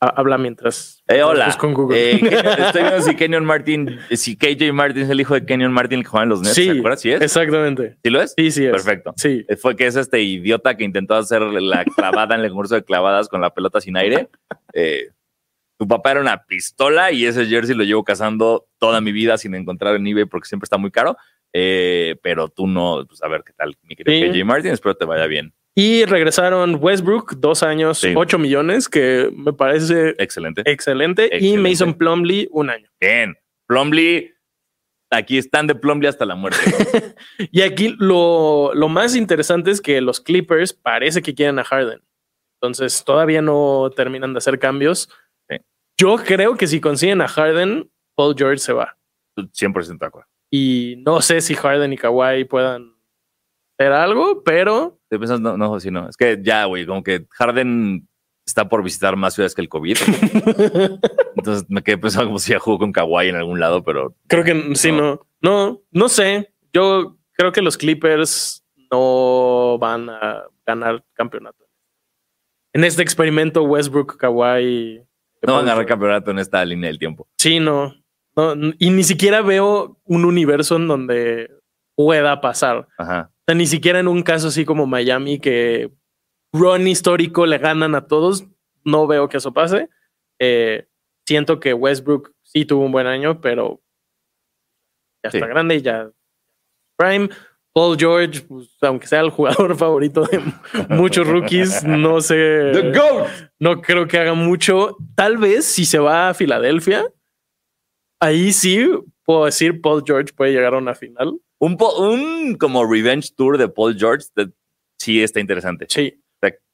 [0.03, 1.01] Ha- Habla mientras.
[1.07, 1.55] Eh, hola.
[1.61, 2.11] en Google.
[2.11, 2.13] Eh,
[2.67, 6.03] estoy viendo si Kenyon Martin, si KJ Martin es el hijo de Kenyon Martin el
[6.05, 6.55] que juega en los Nets.
[6.55, 7.01] Sí, ¿Se acuerdas?
[7.01, 7.21] ¿Sí es?
[7.21, 7.97] Exactamente.
[8.03, 8.33] ¿Sí lo es?
[8.37, 8.71] Sí, sí es.
[8.71, 9.13] Perfecto.
[9.17, 9.45] Sí.
[9.47, 12.83] Eh, Fue que es este idiota que intentó hacer la clavada en el concurso de
[12.83, 14.29] clavadas con la pelota sin aire.
[14.73, 15.09] Eh,
[15.79, 19.55] tu papá era una pistola y ese jersey lo llevo cazando toda mi vida sin
[19.55, 21.17] encontrar en eBay porque siempre está muy caro.
[21.51, 24.39] Pero tú no, pues a ver qué tal, mi querido Sí.
[24.39, 24.71] KJ Martin.
[24.71, 25.53] Espero te vaya bien.
[25.75, 28.13] Y regresaron Westbrook, dos años, Sí.
[28.15, 30.61] ocho millones, que me parece Excelente.
[30.65, 31.29] excelente.
[31.39, 31.57] Y.
[31.57, 32.89] Mason Plumley, un año.
[33.01, 33.35] Bien.
[33.67, 34.35] Plumlee,
[35.09, 36.59] aquí están de Plumlee hasta la muerte.
[36.67, 36.67] ¿no?
[37.51, 42.01] Y aquí lo, lo más interesante es que los Clippers parece que quieren a Harden.
[42.61, 45.09] Entonces todavía no terminan de hacer cambios.
[45.49, 45.57] Sí.
[45.99, 48.95] Yo creo que si consiguen a Harden, Paul George se va.
[49.37, 50.29] 100% de acuerdo.
[50.51, 52.92] Y no sé si Harden y Kawhi puedan
[53.77, 56.09] hacer algo, pero Estoy pensando, no, no, sí, no.
[56.09, 58.07] Es que ya, güey, como que Harden
[58.45, 59.97] está por visitar más ciudades que el COVID.
[61.37, 64.43] Entonces me quedé pensando como si ya jugó con Kawhi en algún lado, pero creo
[64.43, 65.21] que sí, No.
[65.41, 65.81] no.
[65.91, 66.53] No, sé.
[66.73, 71.63] Yo creo que los Clippers no van a ganar campeonato.
[72.73, 75.03] En este experimento, Westbrook, Kawhi.
[75.45, 77.27] no van a ganar campeonato en esta línea del tiempo.
[77.37, 77.93] Sí, no.
[78.79, 81.51] Y ni siquiera veo un universo en donde
[81.95, 82.87] pueda pasar.
[82.97, 83.31] Ajá.
[83.31, 85.91] O sea, ni siquiera en un caso así como Miami que
[86.53, 88.45] run histórico le ganan a todos.
[88.85, 89.89] No veo que eso pase.
[90.39, 90.87] Eh,
[91.27, 93.81] siento que Westbrook sí tuvo un buen año, pero
[95.23, 95.37] ya Sí.
[95.37, 96.09] está grande y ya
[96.97, 97.29] prime.
[97.75, 100.39] Paul George, pues, aunque sea el jugador favorito de
[100.89, 102.71] muchos rookies, no sé.
[102.93, 103.27] GOAT.
[103.59, 104.95] No creo que haga mucho.
[105.15, 107.03] Tal vez si se va a Filadelfia,
[108.21, 108.87] ahí sí
[109.25, 111.39] puedo decir Paul George puede llegar a una final.
[111.67, 114.51] Un, como revenge tour de Paul George de-
[114.99, 115.85] sí está interesante.
[115.89, 116.19] Sí.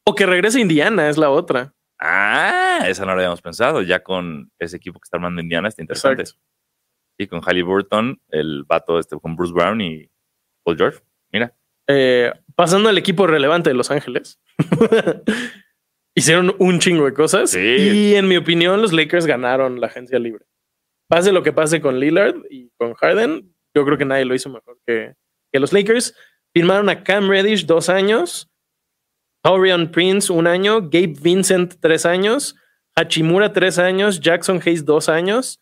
[0.06, 1.76] O que regrese a Indiana es la otra.
[2.00, 3.84] Ah, esa no lo habíamos pensado.
[3.84, 6.24] Ya con ese equipo que está armando Indiana está interesante.
[6.24, 6.42] Exacto.
[7.20, 10.10] Y con Halliburton, el vato este con Bruce Brown y
[10.64, 11.00] Paul George.
[11.32, 11.54] Mira,
[11.88, 14.40] Eh, pasando al equipo relevante de Los Ángeles.
[16.16, 17.52] Hicieron un chingo de cosas.
[17.52, 17.60] Sí.
[17.60, 20.46] Y en mi opinión, los Lakers ganaron la agencia libre.
[21.08, 24.50] Pase lo que pase con Lillard y con Harden, yo creo que nadie lo hizo
[24.50, 25.14] mejor que,
[25.52, 26.14] que los Lakers.
[26.54, 28.50] Firmaron a Cam Reddish dos años,
[29.44, 32.56] Torian Prince un año, Gabe Vincent tres años,
[32.96, 35.62] Hachimura tres años, Jackson Hayes dos años,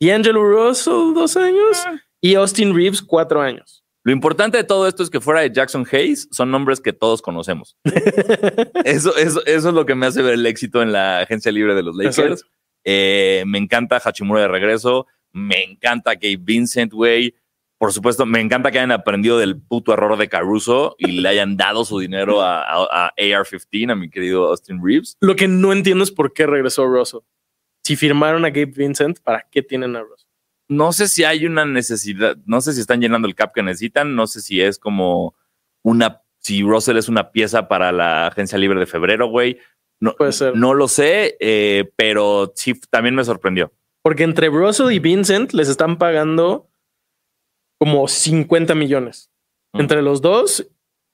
[0.00, 1.84] D'Angelo Russell dos años
[2.20, 3.84] y Austin Reeves cuatro años.
[4.04, 7.22] Lo importante de todo esto es que fuera de Jackson Hayes, son nombres que todos
[7.22, 7.76] conocemos.
[8.84, 11.74] eso, eso, eso es lo que me hace ver el éxito en la agencia libre
[11.74, 12.44] de los Lakers.
[12.84, 15.06] Eh, me encanta Hachimura de regreso.
[15.32, 17.34] Me encanta Gabe Vincent, güey.
[17.82, 21.56] Por supuesto, me encanta que hayan aprendido del puto error de Caruso y le hayan
[21.56, 25.16] dado su dinero a, a- a AR-15, a mi querido Austin Reeves.
[25.20, 27.22] Lo que no entiendo es por qué regresó Russell.
[27.82, 30.28] Si firmaron a Gabe Vincent, ¿para qué tienen a Russell?
[30.68, 34.14] No sé si hay una necesidad, no sé si están llenando el cap que necesitan,
[34.14, 35.34] no sé si es como
[35.82, 39.58] una, si Russell es una pieza para la agencia libre de febrero, güey.
[39.98, 40.54] No, Puede ser.
[40.56, 43.72] no lo sé, eh, pero sí, también me sorprendió.
[44.02, 46.68] Porque entre Russell y Vincent les están pagando
[47.82, 49.28] como 50 millones.
[49.72, 50.64] Entre los dos,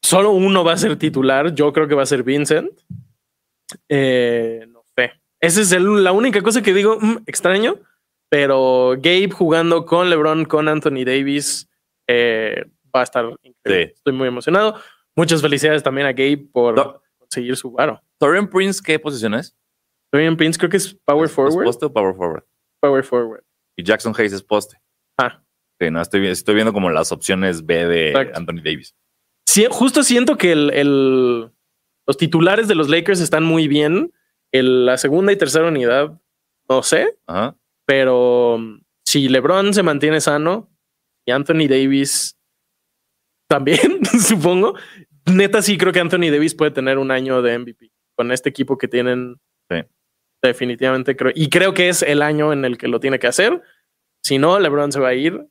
[0.02, 1.54] solo uno va a ser titular.
[1.54, 2.70] Yo creo que va a ser Vincent.
[3.88, 5.12] Eh, no sé.
[5.40, 7.76] Esa es el- la única cosa que digo "Mm, extraño.
[8.30, 11.66] Pero Gabe jugando con LeBron, con Anthony Davis,
[12.06, 13.86] eh, va a estar increíble.
[13.86, 13.92] Sí.
[13.94, 14.74] Estoy muy emocionado.
[15.16, 17.02] Muchas felicidades también a Gabe por No.
[17.18, 18.02] conseguir su varo.
[18.18, 19.56] Torian Prince, ¿qué posición es?
[20.12, 21.64] Dorian Prince creo que es power ¿Es forward.
[21.64, 22.44] poste o power forward?
[22.82, 23.42] Power forward.
[23.78, 24.76] Y Jackson Hayes es poste.
[25.18, 25.42] Ah,
[25.80, 28.38] Sí, no, estoy, estoy viendo como las opciones B de Exacto.
[28.38, 28.94] Anthony Davis.
[29.46, 31.50] Sí, justo siento que el, el-
[32.06, 34.12] los titulares de los Lakers están muy bien.
[34.52, 36.18] El- la segunda y tercera unidad,
[36.68, 37.56] no sé, Ajá.
[37.86, 40.70] pero um, si LeBron se mantiene sano,
[41.26, 42.38] y Anthony Davis
[43.48, 44.74] también, supongo.
[45.26, 48.78] Neta, sí creo que Anthony Davis puede tener un año de MVP con este equipo
[48.78, 49.36] que tienen.
[49.70, 49.82] Sí.
[50.42, 51.32] Definitivamente creo.
[51.34, 53.60] Y creo que es el año en el que lo tiene que hacer.
[54.22, 55.46] Si no, LeBron se va a ir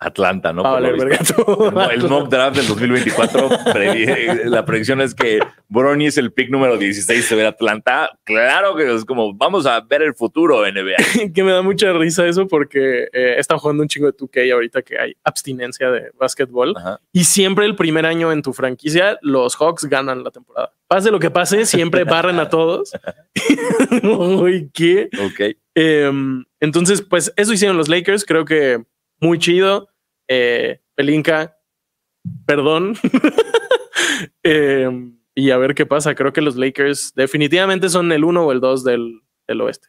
[0.00, 0.62] Atlanta, ¿no?
[0.62, 1.34] Va a Por lo valer visto.
[1.44, 1.90] verga todo.
[1.90, 6.76] El mock draft del 2024, predi- la predicción es que Bronny es el pick número
[6.78, 8.10] 16, se ve Atlanta.
[8.24, 11.32] Claro que es como, vamos a ver el futuro NBA.
[11.34, 14.82] que me da mucha risa eso porque eh, estado jugando un chingo de 2K ahorita
[14.82, 17.00] que hay abstinencia de básquetbol Ajá.
[17.12, 20.72] y siempre el primer año en tu franquicia los Hawks ganan la temporada.
[20.86, 22.92] Pase lo que pase, siempre barren a todos.
[24.02, 25.08] Uy, ¿qué?
[25.24, 25.56] Ok.
[25.74, 28.24] Em, entonces, pues eso hicieron los Lakers.
[28.24, 28.82] Creo que
[29.20, 29.88] muy chido.
[30.28, 31.58] Eh, Pelinka,
[32.46, 32.94] perdón.
[34.42, 36.14] Em, y a ver qué pasa.
[36.14, 39.88] Creo que los Lakers definitivamente son el uno o el dos del, del oeste.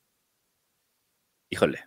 [1.51, 1.83] Híjole.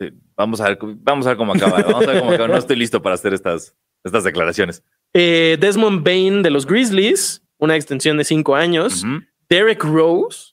[0.00, 1.82] Sí, Vamos a ver, vamos a ver cómo acaba.
[1.82, 2.48] Vamos a ver cómo acaba.
[2.48, 4.82] No estoy listo para hacer estas, estas declaraciones.
[5.14, 9.02] Eh, Desmond Bain de los Grizzlies, una extensión de cinco años.
[9.02, 9.22] Ujú.
[9.48, 10.52] Derek Rose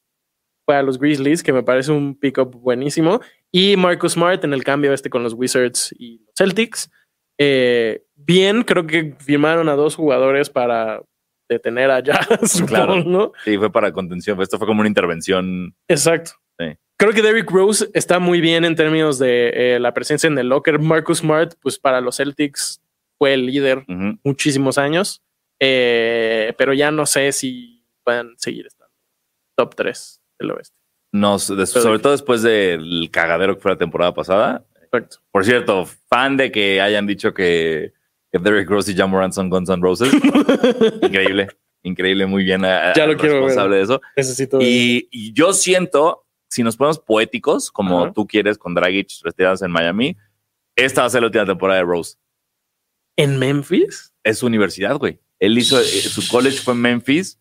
[0.66, 3.20] para los Grizzlies, que me parece un pick-up buenísimo.
[3.52, 6.90] Y Marcus Smart en el cambio este con los Wizards y los Celtics.
[7.38, 11.02] Eh, bien, creo que firmaron a dos jugadores para
[11.50, 13.34] detener a Jazz, Claro.
[13.44, 14.42] Sí, fue para contención.
[14.42, 15.76] Esto fue como una intervención.
[15.90, 16.32] Exacto.
[16.60, 16.66] Sí.
[16.98, 20.50] Creo que Derrick Rose está muy bien en términos de eh, la presencia en el
[20.50, 20.80] locker.
[20.80, 22.82] Marcus Smart, pues para los Celtics
[23.18, 23.84] fue el líder
[24.24, 25.22] muchísimos años,
[25.60, 28.92] Eh, pero ya no sé si puedan seguir estando
[29.56, 30.76] top 3 del oeste.
[31.14, 34.66] Des- sobre todo después del cagadero que fue la temporada pasada.
[34.74, 35.18] Perfecto.
[35.32, 37.94] Por cierto, fan de que hayan dicho que,
[38.32, 40.12] que Derrick Rose y John Moran son Guns N' Roses.
[41.02, 41.48] increíble,
[41.84, 42.66] increíble, muy bien.
[42.66, 43.44] a- Ya lo quiero ver.
[43.44, 44.02] responsable de eso.
[44.18, 44.60] Necesito.
[44.62, 46.23] Y, y yo siento,
[46.54, 50.16] si nos ponemos poéticos, como tú quieres con Dragic retirados en Miami,
[50.76, 52.16] esta va a ser la última temporada de Rose.
[53.16, 54.14] en Memphis.
[54.24, 55.20] Es su universidad, güey.
[55.40, 57.40] Él hizo, eh, su college fue en Memphis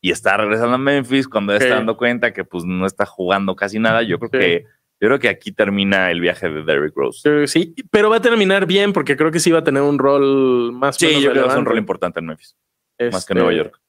[0.00, 3.78] y está regresando a Memphis cuando está dando cuenta que pues no está jugando casi
[3.78, 4.02] nada.
[4.02, 4.64] Yo creo que
[5.00, 7.46] yo creo que aquí termina el viaje de Derrick Rose.
[7.48, 10.72] Sí, pero va a terminar bien porque creo que sí va a tener un rol
[10.72, 10.96] más.
[10.96, 12.56] Sí, yo menos creo que es un rol importante en Memphis,
[13.00, 13.81] más Este, que en Nueva York.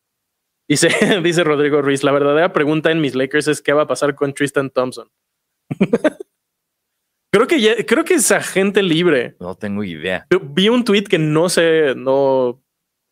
[0.68, 0.88] Dice,
[1.24, 4.34] dice Rodrigo Ruiz, la verdadera pregunta en mis Lakers es qué va a pasar con
[4.34, 5.10] Tristan Thompson.
[7.32, 9.36] creo que ya- creo que es agente libre.
[9.40, 10.28] No tengo idea.
[10.42, 12.62] Vi un tweet que no sé, no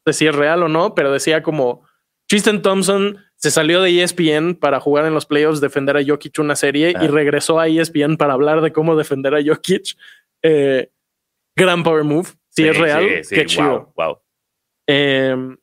[0.06, 1.86] sé si es real o no, pero decía como
[2.28, 6.56] Tristan Thompson se salió de ESPN para jugar en los playoffs, defender a Jokic una
[6.56, 7.04] serie Ah.
[7.04, 9.98] y regresó a ESPN para hablar de cómo defender a Jokic.
[10.44, 10.92] Eh,
[11.58, 12.30] gran power move.
[12.50, 13.94] Si es real, sí, sí, qué wow, chido.
[13.96, 14.18] wow.
[14.88, 15.56] Eh,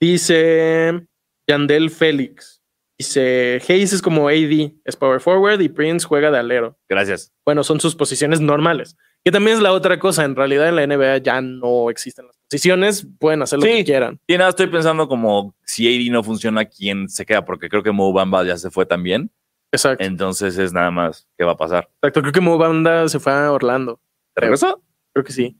[0.00, 1.06] dice
[1.50, 2.62] Yandel Félix.
[2.96, 6.78] Dice Hayes es como AD, es power forward y Prince juega de alero.
[6.88, 7.32] Gracias.
[7.44, 8.96] Bueno, son sus posiciones normales.
[9.24, 10.24] Que también es la otra cosa.
[10.24, 13.06] En realidad en la NBA ya no existen las posiciones.
[13.18, 13.72] Pueden hacer lo Sí.
[13.72, 14.20] que quieran.
[14.26, 17.44] Y nada, estoy pensando como si AD no funciona, ¿quién se queda?
[17.44, 19.30] Porque creo que Mo Bamba ya se fue también.
[19.72, 20.04] Exacto.
[20.04, 21.88] Entonces es nada más qué va a pasar.
[22.02, 22.20] Exacto.
[22.22, 24.00] Creo que Mo Banda se fue a Orlando.
[24.34, 24.82] ¿Te regresó?
[25.12, 25.59] Creo que sí.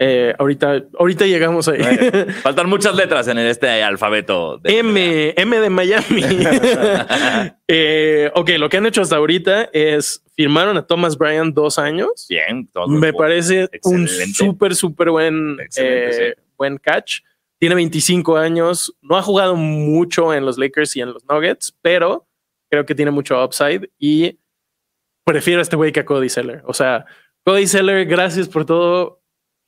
[0.00, 1.80] Eh, ahorita, ahorita llegamos ahí.
[2.42, 4.58] Faltan muchas letras en este alfabeto.
[4.58, 6.22] de- M, M de Miami.
[7.70, 12.26] Eh, ok, lo que han hecho hasta ahorita es firmaron a Thomas Bryant dos años.
[12.28, 12.66] Bien.
[12.72, 17.20] todo Me parece un súper, súper buen, eh, buen catch.
[17.58, 18.94] Tiene 25 años.
[19.02, 22.26] No ha jugado mucho en los Lakers y en los Nuggets, pero
[22.70, 24.38] creo que tiene mucho upside y
[25.24, 26.62] prefiero a este güey que a Cody Seller.
[26.64, 27.04] O sea,
[27.44, 29.17] Cody Seller, gracias por todo.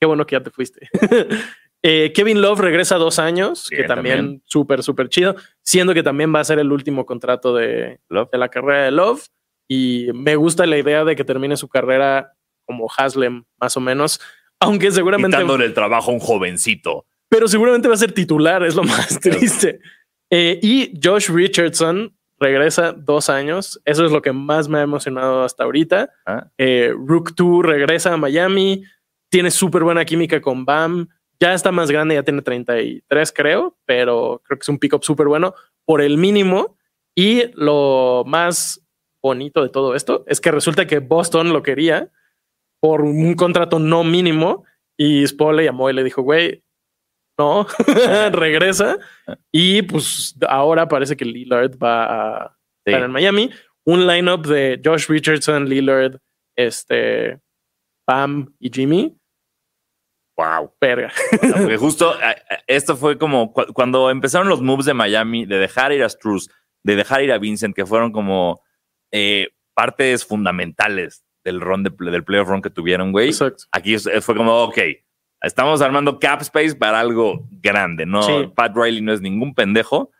[0.00, 0.88] Qué bueno que ya te fuiste.
[1.82, 4.42] Eh, Kevin Love regresa dos años, que también, también.
[4.44, 8.28] súper, súper chido, siendo que también va a ser el último contrato de, Love.
[8.30, 9.28] de la carrera de Love.
[9.66, 12.34] Y me gusta la idea de que termine su carrera
[12.66, 14.20] como Haslem, más o menos.
[14.60, 17.06] Aunque seguramente, Quitándole el trabajo a un jovencito.
[17.30, 19.80] pero seguramente va a ser titular, es lo más triste.
[20.28, 23.80] Eh, y Josh Richardson regresa dos años.
[23.86, 26.10] Eso es lo que más me ha emocionado hasta ahorita.
[26.26, 26.50] Ah.
[26.58, 28.84] Eh, Rook 2 regresa a Miami.
[29.30, 31.08] Tiene súper buena química con Bam.
[31.40, 35.26] Ya está más grande, ya tiene 33, creo, pero creo que es un pick-up súper
[35.28, 35.54] bueno
[35.86, 36.76] por el mínimo.
[37.16, 38.84] Y lo más
[39.22, 42.10] bonito de todo esto es que resulta que Boston lo quería
[42.80, 44.64] por un contrato no mínimo.
[44.98, 46.62] Y Spo le llamó y le dijo, güey,
[47.38, 47.66] no,
[48.32, 48.98] regresa.
[49.50, 52.04] Y pues ahora parece que Lillard va
[52.44, 52.92] a Sí.
[52.92, 53.50] estar en Miami.
[53.86, 56.18] Un lineup de Josh Richardson, Lillard,
[56.56, 57.38] este,
[58.06, 59.16] Pam y Jimmy.
[60.40, 60.72] Wow.
[60.80, 61.12] Verga.
[61.40, 65.58] Porque justo eh, eh, esto fue como cu- cuando empezaron los moves de Miami, de
[65.58, 66.48] dejar ir a Struz,
[66.82, 68.62] de dejar ir a Vincent, que fueron como
[69.12, 73.28] eh, partes fundamentales del run de, del playoff run que tuvieron, güey.
[73.28, 73.64] Exacto.
[73.72, 74.78] Aquí fue como, ok,
[75.42, 78.22] estamos armando cap space para algo grande, ¿no?
[78.22, 78.50] Sí.
[78.54, 80.10] Pat Riley no es ningún pendejo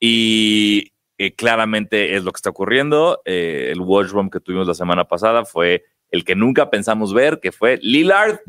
[0.00, 3.20] y eh, claramente es lo que está ocurriendo.
[3.24, 7.40] Eh, el watch room que tuvimos la semana pasada fue el que nunca pensamos ver,
[7.40, 8.40] que fue Lillard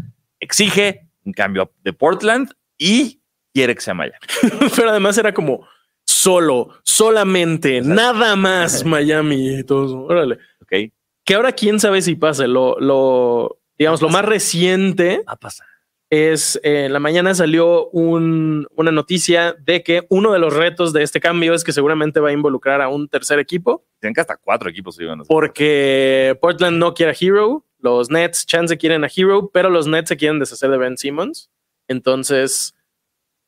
[0.44, 3.22] exige un cambio de Portland y
[3.54, 4.18] quiere que sea Miami.
[4.76, 5.66] Pero además era como
[6.06, 10.02] solo, solamente, nada más Miami y todo eso.
[10.04, 10.36] Órale.
[10.62, 10.92] ¿Ok?
[11.26, 12.48] Que ahora quién sabe si pase.
[12.48, 15.68] Lo, lo, digamos, lo más reciente Va a pasar.
[16.10, 20.92] es eh, en la mañana salió un- una noticia de que uno de los retos
[20.94, 24.22] de este cambio es que seguramente va a involucrar a un tercer equipo Tienen que
[24.22, 29.52] hasta cuatro equipos porque Portland no quiere a Hero, los Nets chance quieren a Hero,
[29.54, 31.52] pero los Nets se quieren deshacer de Ben Simmons.
[31.88, 32.74] Entonces,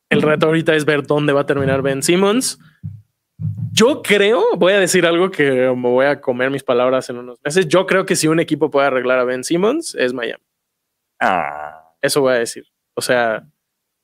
[0.09, 2.59] el reto ahorita es ver dónde va a terminar Ben Simmons.
[3.71, 7.39] Yo creo, voy a decir algo que me voy a comer mis palabras en unos
[7.43, 7.67] meses.
[7.67, 10.43] Yo creo que si un equipo puede arreglar a Ben Simmons es Miami.
[11.19, 12.65] Ah, Eso voy a decir.
[12.93, 13.47] O sea,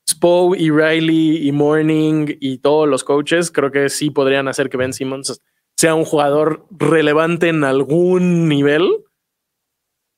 [0.09, 4.77] Spo y Riley y Morning y todos los coaches creo que sí podrían hacer que
[4.77, 5.41] Ben Simmons
[5.77, 8.87] sea un jugador relevante en algún nivel,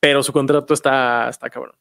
[0.03, 1.77] pero su contrato está, está cabrón.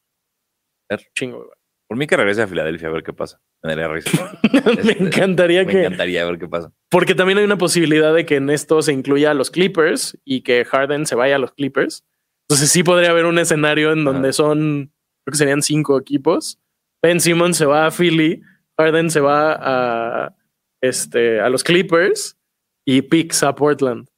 [1.13, 1.51] Chingo, güey.
[1.89, 3.41] por mí que regrese a Filadelfia a ver qué pasa.
[3.65, 3.75] Me.
[4.85, 5.81] Me encantaría Me que.
[5.81, 6.73] encantaría ver qué pasa.
[6.89, 10.43] Porque también hay una posibilidad de que en esto se incluya a los Clippers y
[10.43, 12.05] que Harden se vaya a los Clippers.
[12.49, 14.35] Entonces sí podría haber un escenario en donde Ajá.
[14.35, 14.93] son,
[15.25, 16.61] creo que serían cinco equipos.
[17.03, 18.41] Ben Simmons se va a Philly,
[18.79, 20.37] Harden se va a,
[20.81, 22.39] este, a los Clippers
[22.87, 24.09] y Picks a Portland.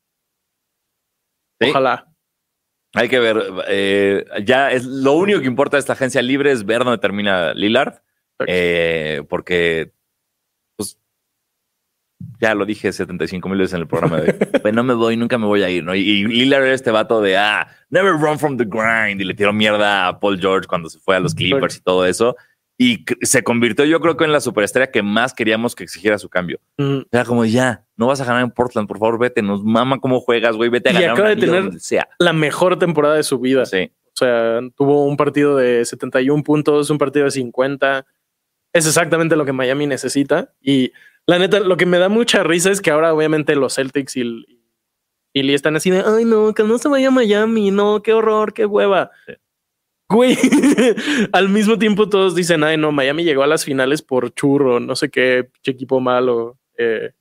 [1.59, 1.71] Sí.
[1.71, 2.13] Ojalá.
[2.94, 3.42] Hay que ver.
[3.68, 7.52] eh, ya es lo único que importa de esta agencia libre es ver dónde termina
[7.54, 7.94] Lillard.
[8.46, 9.92] eh, porque,
[10.76, 10.98] pues,
[12.40, 15.38] ya lo dije 75 mil veces en el programa de, pues no me voy, nunca
[15.38, 15.94] me voy a ir, ¿no?
[15.94, 19.20] Y, y Lillard era este vato de, ah, never run from the grind.
[19.20, 22.07] Y le tiró mierda a Paul George cuando se fue a los Clippers y todo
[22.07, 22.37] eso.
[22.76, 26.28] Y se convirtió, yo creo que en la superestrella que más queríamos que exigiera su
[26.28, 26.58] cambio.
[26.76, 30.00] Mm, Era como, ya, no vas a ganar en Portland, por favor, vete, nos mama
[30.00, 32.08] cómo juegas, güey, vete a Y ganar acaba un de tener- sea.
[32.18, 33.64] La mejor temporada de su vida.
[33.64, 33.92] Sí.
[34.08, 38.06] O sea, tuvo un partido de 71 puntos, un partido de 50.
[38.72, 40.52] Es exactamente lo que Miami necesita.
[40.60, 40.92] Y
[41.26, 44.44] la neta, lo que me da mucha risa es que ahora obviamente los Celtics y,
[45.32, 48.12] y Lee están así de, ay no, que no se vaya a Miami, no, qué
[48.12, 49.10] horror, qué hueva.
[49.26, 49.34] Sí.
[50.14, 50.37] Güey,
[51.33, 54.94] al mismo tiempo todos dicen, ay no, Miami llegó a las finales por churro, no
[54.96, 56.59] sé qué, equipo malo.
[56.79, 57.12] Eh,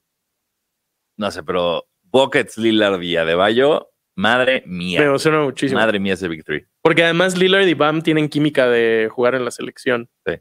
[1.17, 5.03] No sé, pero Buckets, Lillard y Adebayo, madre me mía.
[5.03, 5.79] emociona muchísimo.
[5.79, 6.67] Madre mía ese Three.
[6.81, 10.09] Porque además Lillard y Bam tienen química de jugar en la selección.
[10.25, 10.35] Sí.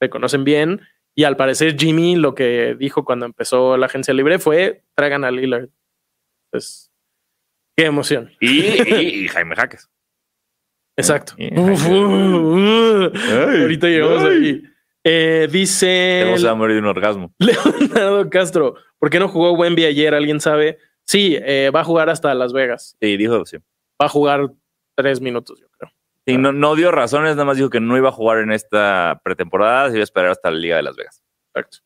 [0.00, 0.80] Se conocen bien.
[1.14, 5.30] Y al parecer Jimmy lo que dijo cuando empezó la agencia libre fue traigan a
[5.30, 5.68] Lillard.
[6.50, 6.90] Pues
[7.76, 8.32] qué emoción.
[8.40, 9.90] Y, y- y Jaime Jaques.
[10.96, 11.34] Exacto.
[11.38, 13.10] Uf, uh.
[13.14, 14.30] Ay, Ahorita llegamos ay.
[14.30, 14.62] ahí.
[15.04, 17.34] Eh, dice a morir de un orgasmo.
[17.38, 18.74] Leonardo Castro.
[18.98, 20.14] ¿Por qué no jugó Wemby ayer?
[20.14, 20.78] ¿Alguien sabe?
[21.04, 22.96] Sí, eh, va a jugar hasta Las Vegas.
[23.00, 23.56] Sí, dijo, sí.
[24.00, 24.52] Va a jugar
[24.96, 25.92] tres minutos, yo creo.
[26.26, 29.20] Sí, no, no dio razones, nada más dijo que no iba a jugar en esta
[29.24, 31.24] pretemporada, se iba a esperar hasta la Liga de Las Vegas.
[31.52, 31.78] Exacto.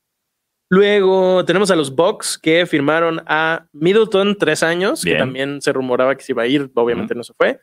[0.68, 5.16] Luego tenemos a los Bucks que firmaron a Middleton tres años, Bien.
[5.16, 7.60] que también se rumoraba que se iba a ir, obviamente no se fue.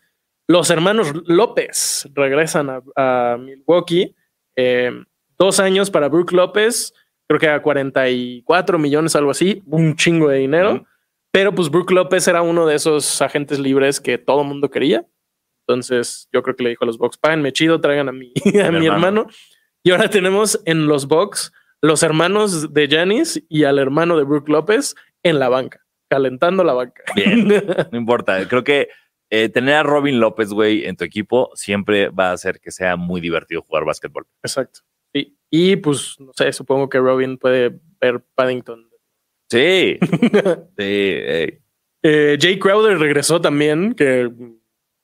[0.48, 4.16] Los hermanos López regresan a, a Milwaukee.
[4.56, 4.92] Eh,
[5.38, 6.94] dos años para Brook López,
[7.28, 10.86] creo que a 44 millones, algo así, un chingo de dinero.
[11.32, 15.06] Pero pues Brook López era uno de esos agentes libres que todo el mundo quería.
[15.68, 18.72] Entonces yo creo que le dijo a los Bucks, páganme chido, traigan a mi, a
[18.72, 18.94] mi hermano.
[18.94, 19.28] hermano.
[19.84, 24.48] Y ahora tenemos en los Bucks los hermanos de Janis y al hermano de Brook
[24.48, 27.04] López en la banca, calentando la banca.
[27.16, 27.48] Bien.
[27.92, 28.90] No importa, creo que
[29.36, 32.96] eh, tener a Robin López, güey, en tu equipo siempre va a hacer que sea
[32.98, 34.28] muy divertido jugar básquetbol.
[34.44, 34.82] Exacto.
[35.12, 35.36] Sí.
[35.50, 38.90] Y pues, no sé, supongo que Robin puede ver Paddington.
[39.50, 39.98] Sí,
[40.78, 41.56] sí.
[42.06, 44.30] Eh, Jay Crowder regresó también, que...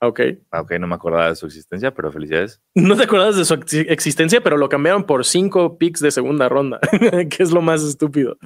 [0.01, 0.19] Ok.
[0.51, 2.61] Ah, Ok, no me acordaba de su existencia, pero felicidades.
[2.75, 6.49] No te acuerdas de su ex- existencia, pero lo cambiaron por cinco picks de segunda
[6.49, 6.79] ronda,
[7.29, 8.37] que es lo más estúpido.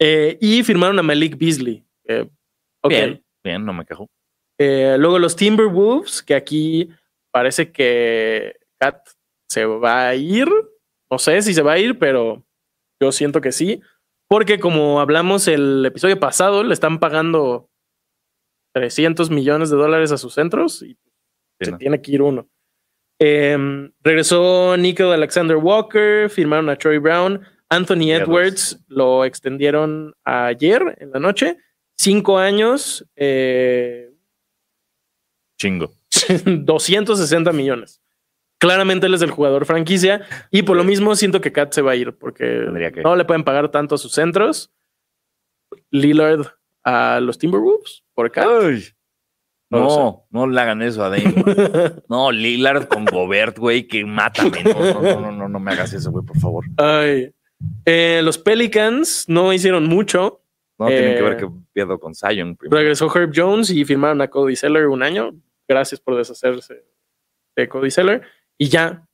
[0.00, 1.84] Eh, y firmaron a Malik Beasley.
[2.08, 2.28] Eh.
[2.88, 4.08] Bien, bien, no me quejo.
[4.58, 6.90] Eh, luego los Timberwolves, que aquí
[7.32, 9.08] parece que Cat
[9.48, 10.48] se va a ir.
[11.10, 12.44] No sé si se va a ir, pero
[13.00, 13.80] yo siento que sí.
[14.28, 17.68] Porque como hablamos el episodio pasado, le están pagando
[18.74, 20.96] 300 millones de dólares a sus centros y
[21.60, 21.78] Sí, se ¿no?
[21.78, 22.48] tiene que ir uno.
[23.20, 27.40] Em, regresó Nickel Alexander Walker, firmaron a Troy Brown.
[27.68, 28.72] Anthony Edwards.
[28.72, 31.56] Edwards lo extendieron ayer en la noche.
[31.96, 34.10] Cinco años, eh,
[35.64, 35.92] Chingo.
[36.44, 38.02] 260 millones.
[38.58, 41.92] Claramente él es el jugador franquicia y por lo mismo siento que Cat se va
[41.92, 43.00] a ir porque que.
[43.02, 44.70] no le pueden pagar tanto a sus centros.
[45.90, 46.46] Lillard
[46.84, 48.46] a los Timberwolves por Cat.
[48.46, 48.84] Ay.
[49.70, 51.34] No No, no le hagan eso a Dame.
[52.08, 54.62] No, Lillard con Gobert, güey, que mátame.
[54.62, 56.64] No, no, no, no, me hagas eso, güey, por favor.
[56.76, 57.30] Ay.
[57.86, 60.42] Eh, los Pelicans no hicieron mucho.
[60.78, 62.56] No, tienen que ver Eh, qué pierdo con Zion.
[62.56, 62.76] primero.
[62.78, 65.32] Regresó Herb Jones y firmaron a Cody Seller un año.
[65.68, 66.84] Gracias por deshacerse
[67.56, 68.22] de Cody Seller.
[68.58, 69.06] Y ya.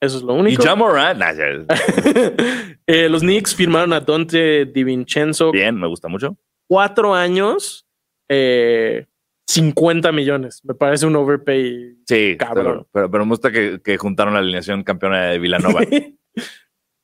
[0.00, 0.62] Eso es lo Y único.
[0.62, 1.18] Jamoran.
[1.18, 1.64] Nah, ya-
[2.86, 6.36] Eh, los Knicks firmaron a Dante DiVincenzo Bien, me gusta mucho.
[6.68, 7.86] cuatro años,
[8.28, 9.06] eh,
[9.46, 10.64] 50 millones.
[10.64, 11.98] Me parece un overpay.
[12.06, 12.86] Sí, Cabrón.
[12.92, 15.80] pero, me gusta que, que juntaron la alineación campeona de Villanova.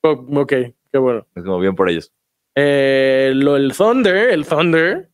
[0.05, 0.53] Oh, ok,
[0.93, 1.27] qué bueno.
[1.35, 2.13] es como bien por ellos.
[2.57, 5.11] Eh, lo, el Thunder, el Thunder,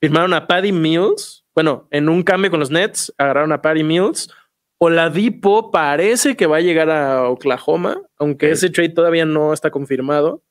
[0.00, 1.44] firmaron a Paddy Mills.
[1.58, 4.32] Bueno, en un cambio con los Nets, agarraron a Paddy Mills.
[4.80, 10.44] Oladipo parece que va a llegar a Oklahoma, aunque ese trade todavía no está confirmado.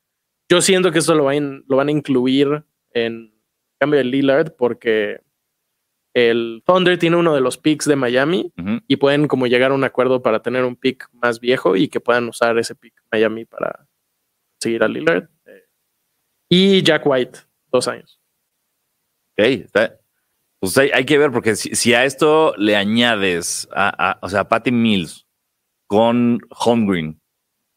[0.51, 3.33] Yo siento que eso lo van, lo van a incluir en
[3.79, 5.21] cambio de Lillard porque
[6.13, 8.51] el Thunder tiene uno de los picks de Miami
[8.89, 12.01] y pueden como llegar a un acuerdo para tener un pick más viejo y que
[12.01, 13.87] puedan usar ese pick Miami para
[14.59, 15.29] seguir a Lillard.
[15.45, 15.63] Eh,
[16.49, 17.39] Y Jack White,
[17.71, 18.19] dos años.
[19.37, 20.01] Ok, está-
[20.59, 24.29] Pues hay, hay que ver, porque si, si a esto le añades a, a- o
[24.29, 25.27] sea, a Patty Mills
[25.87, 27.19] con Holmgren,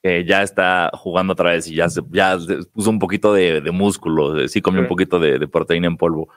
[0.03, 2.39] que ya está jugando otra vez y ya, se, ya
[2.73, 6.29] puso un poquito de, de músculo, sí comió un poquito de, de proteína en polvo.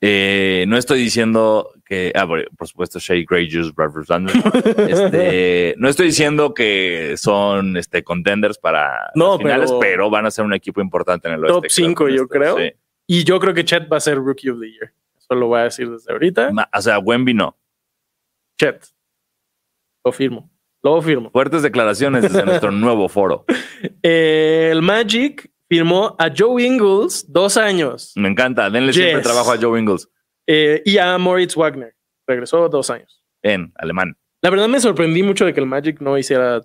[0.00, 4.38] Eh, no estoy diciendo que, ah, por, supuesto, Shea Grey Juice, Bradford Sanders.
[4.88, 10.30] Este, no estoy diciendo que son este, contenders para No, finales, pero- pero, van a
[10.30, 11.82] ser un equipo importante en el Top oeste.
[11.82, 12.56] cinco, con yo esto, creo.
[12.58, 12.70] sí.
[13.08, 14.92] Y yo creo que Chet va a ser Rookie of the Year.
[15.28, 16.50] Eso lo voy a decir desde ahorita.
[16.52, 17.56] Ma- O sea, Wemby no.
[18.60, 18.86] Chet.
[20.04, 20.50] Lo firmo.
[20.82, 21.30] Lo firmo.
[21.30, 23.44] Fuertes declaraciones desde nuestro nuevo foro.
[24.02, 28.70] Eh, el Magic firmó a Joe Ingles dos años Me encanta.
[28.70, 30.08] Denle siempre trabajo a Joe Ingles
[30.46, 31.94] eh, y a Moritz Wagner.
[32.26, 33.22] Regresó dos años.
[33.42, 34.16] en alemán.
[34.40, 36.60] La verdad me sorprendí mucho de que el Magic no hiciera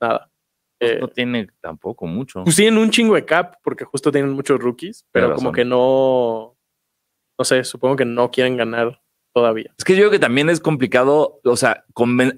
[0.00, 0.30] nada.
[0.80, 2.44] Eh, no tiene tampoco mucho.
[2.44, 6.53] pues tienen un chingo de cap porque justo tienen muchos rookies, pero como que no,
[7.38, 9.00] no sé, supongo que no quieren ganar
[9.34, 9.74] todavía.
[9.76, 11.84] Es que yo creo que también es complicado, o sea,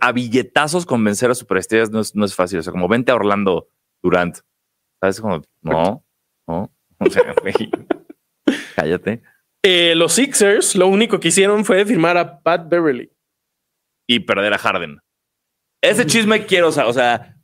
[0.01, 2.59] a billetazos convencer a superestrellas no es, no es fácil.
[2.59, 3.69] O sea, como vente a Orlando
[4.03, 4.39] Durant.
[5.01, 5.21] ¿Sabes?
[5.21, 6.05] Como, no,
[6.47, 6.73] no.
[6.99, 7.23] O sea,
[8.75, 9.21] cállate.
[9.63, 13.13] Eh, los Sixers lo único que hicieron fue firmar a Pat Beverly.
[14.09, 15.01] Y perder a Harden.
[15.83, 17.37] Ese chisme quiero, o sea, o sea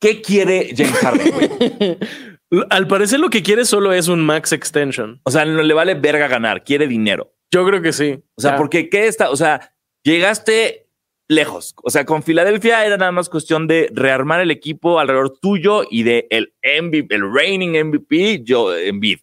[0.00, 1.98] ¿qué quiere James Harden?
[2.70, 5.20] Al parecer lo que quiere solo es un max extension.
[5.24, 7.34] O sea, no le vale verga ganar, quiere dinero.
[7.50, 8.22] Yo creo que sí.
[8.34, 8.56] O sea, Ya.
[8.58, 9.74] porque qué está, o sea,
[10.04, 10.88] llegaste
[11.28, 11.74] lejos.
[11.82, 16.02] O sea, con Filadelfia era nada más cuestión de rearmar el equipo alrededor tuyo y
[16.02, 19.20] de el MVP, el reigning MVP, yo Embiid.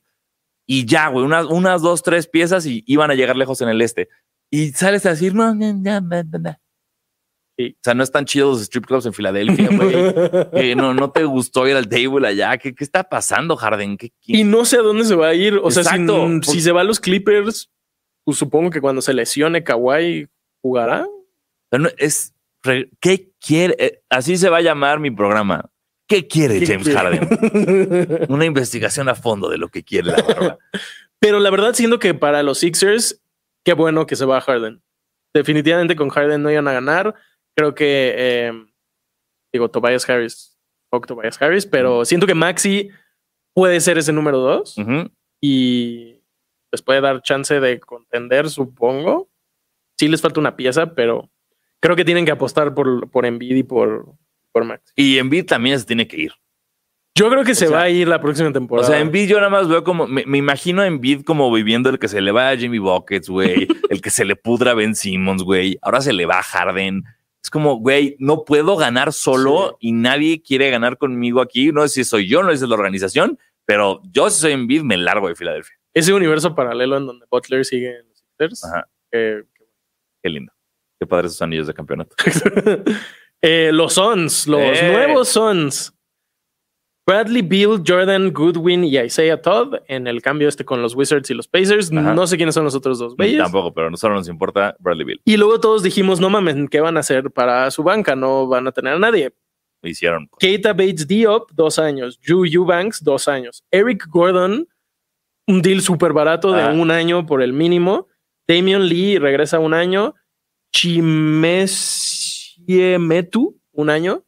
[0.67, 3.81] Y ya, güey, unas, unas dos, tres piezas y iban a llegar lejos en el
[3.81, 4.09] este.
[4.51, 6.57] Y sales a decir, no, no, no, no, no.
[7.59, 10.75] O sea, no están chidos los strip clubs en Filadelfia, güey.
[10.75, 12.57] No, no te gustó ir al table allá.
[12.57, 13.97] ¿Qué, qué está pasando, Harden?
[13.97, 15.59] ¿Qué, qué- y no sé a dónde se va a ir.
[15.61, 17.69] O sea, si, se va a los Clippers,
[18.23, 20.27] pues supongo que cuando se lesione Kawhi
[20.61, 21.05] jugará.
[21.69, 22.33] Pero no, es,
[22.99, 23.75] ¿Qué quiere?
[23.79, 25.69] Eh, Así se va a llamar mi programa.
[26.07, 26.97] ¿Qué quiere ¿Qué James quiere?
[26.99, 28.25] Harden?
[28.29, 30.57] Una investigación a fondo de lo que quiere la barba.
[31.19, 33.21] Pero la verdad, siento que para los Sixers,
[33.63, 34.81] qué bueno que se va Harden.
[35.33, 37.13] Definitivamente con Harden no iban a ganar.
[37.59, 38.53] Creo que, eh,
[39.51, 40.57] digo, Tobias Harris,
[40.89, 42.89] fuck Tobias Harris, pero siento que Maxi
[43.53, 44.77] puede ser ese número dos
[45.41, 46.21] y
[46.71, 49.29] les puede dar chance de contender, supongo.
[49.97, 51.29] Sí les falta una pieza, pero
[51.81, 54.05] creo que tienen que apostar por, por Embiid y por,
[54.53, 54.93] por Maxi.
[54.95, 56.31] Y Embiid también se tiene que ir.
[57.13, 58.87] Yo creo que se sea, va a ir la próxima O temporada.
[58.87, 61.99] sea, Embiid yo nada más veo como, me, me imagino a Embiid como viviendo el
[61.99, 64.95] que se le va a Jimmy Buckets, güey, el que se le pudra a Ben
[64.95, 67.03] Simmons, güey, ahora se le va a Harden.
[67.43, 71.71] Es como, güey, no puedo ganar solo y nadie quiere ganar conmigo aquí.
[71.71, 74.51] No sé si soy yo, no sé si es la organización, pero yo si soy
[74.51, 75.75] Embiid me largo de Filadelfia.
[75.93, 78.65] Ese universo paralelo en donde Butler sigue en los Sixers.
[78.65, 78.87] Ajá.
[79.11, 79.43] eh,
[80.21, 80.51] Qué lindo.
[80.99, 82.15] Qué padres esos anillos de campeonato.
[83.41, 84.91] Eh, los Suns, los Eh.
[84.91, 85.93] nuevos Suns.
[87.09, 91.33] Bradley Beal, Jordan Goodwin y Isaiah Todd en el cambio este con los Wizards y
[91.33, 91.91] los Pacers.
[91.91, 92.13] Ajá.
[92.13, 93.41] No sé quiénes son los otros dos güeyes.
[93.41, 95.19] Tampoco, pero a nosotros nos importa Bradley Bill.
[95.25, 98.15] Y luego todos dijimos, no mames, ¿qué van a hacer para su banca?
[98.15, 99.33] No van a tener a nadie.
[99.81, 100.29] Hicieron.
[100.37, 102.19] Keita Bates Diop, dos años.
[102.19, 103.63] Drew Eubanks, dos años.
[103.71, 104.67] Eric Gordon,
[105.47, 108.05] un deal súper barato de un año por el mínimo.
[108.47, 110.13] Damian Lee regresa un año.
[110.71, 114.23] Chimesiemetu, un año.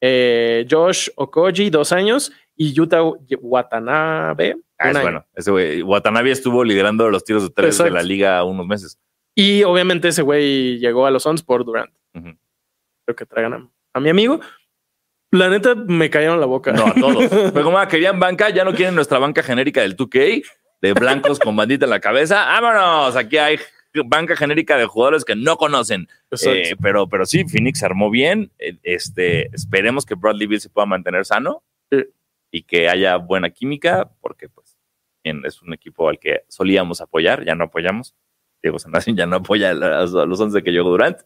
[0.00, 2.32] Eh, Josh Okoji, dos años.
[2.56, 5.24] Y Yuta Watanabe, Ah, es bueno.
[5.34, 5.82] Ese güey.
[5.82, 7.92] Watanabe estuvo liderando los tiros de tres Exacto.
[7.94, 8.98] de la liga unos meses.
[9.34, 11.92] Y obviamente ese güey llegó a los Suns por Durant.
[12.12, 14.40] Creo que traigan a, a mi amigo.
[15.30, 16.72] La neta me cayeron la boca.
[16.72, 17.28] No, a todos.
[17.52, 20.44] Pero como ah, querían banca, ya no quieren nuestra banca genérica del 2K,
[20.82, 22.44] de blancos con bandita en la cabeza.
[22.60, 23.16] ¡Vámonos!
[23.16, 23.58] Aquí hay
[24.04, 26.08] banca genérica de jugadores que no conocen.
[26.46, 28.50] Eh, pero, pero sí, Phoenix se armó bien.
[28.58, 31.62] Eh, Este, esperemos que Bradley Bill se pueda mantener sano
[32.50, 34.76] y que haya buena química, porque pues
[35.24, 38.14] bien, es un equipo al que solíamos apoyar, ya no apoyamos.
[38.62, 41.18] Diego Sanasi ya no apoya a los, a los 11 que llegó Durant.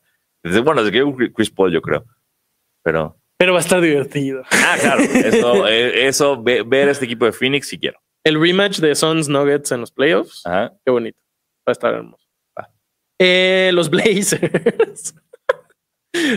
[0.42, 2.04] Desde, bueno, desde que llegó Chris Paul, yo creo.
[2.82, 4.42] Pero, Pero va a estar divertido.
[4.50, 8.00] ah, claro, eso, eh, eso ve- ver este equipo de Phoenix si quiero.
[8.24, 10.46] El rematch de Suns Nuggets en los playoffs.
[10.46, 10.72] Ajá.
[10.84, 11.18] Qué bonito.
[11.66, 12.19] Va a estar hermoso.
[13.20, 15.14] Eh, los Blazers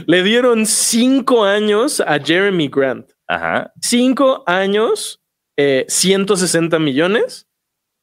[0.06, 3.12] le dieron cinco años a Jeremy Grant.
[3.28, 3.72] Ajá.
[3.82, 5.22] Cinco años,
[5.58, 7.48] eh, 160 millones.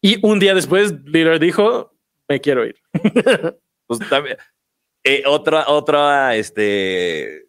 [0.02, 1.94] Y un día después, Lillard dijo:
[2.28, 2.76] Me quiero ir.
[3.86, 4.36] Pues también.
[5.04, 7.48] eh, otra, otra este,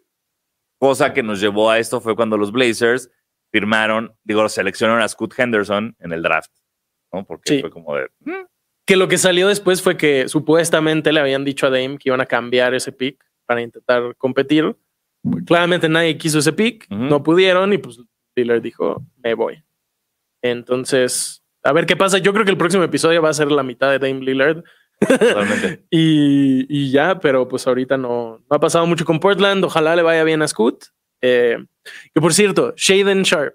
[0.80, 3.08] cosa que nos llevó a esto fue cuando los Blazers
[3.52, 6.50] firmaron, digo, seleccionaron a Scoot Henderson en el draft,
[7.12, 7.24] ¿no?
[7.24, 7.60] Porque Sí.
[7.60, 8.08] fue como de.
[8.20, 8.44] "Mm,
[8.92, 12.20] Que lo que salió después fue que supuestamente le habían dicho a Dame que iban
[12.20, 14.76] a cambiar ese pick para intentar competir.
[15.46, 18.00] Claramente nadie quiso ese pick, no pudieron y pues
[18.36, 19.64] Lillard dijo, me voy.
[20.42, 22.18] Entonces, a ver qué pasa.
[22.18, 24.62] Yo creo que el próximo episodio va a ser la mitad de Dame Lillard
[25.00, 25.86] Totalmente.
[25.90, 29.64] y, y ya, pero pues ahorita no, no ha pasado mucho con Portland.
[29.64, 30.84] Ojalá le vaya bien a Scoot.
[31.22, 31.56] Eh,
[32.12, 33.54] que por cierto, Shaden Sharp.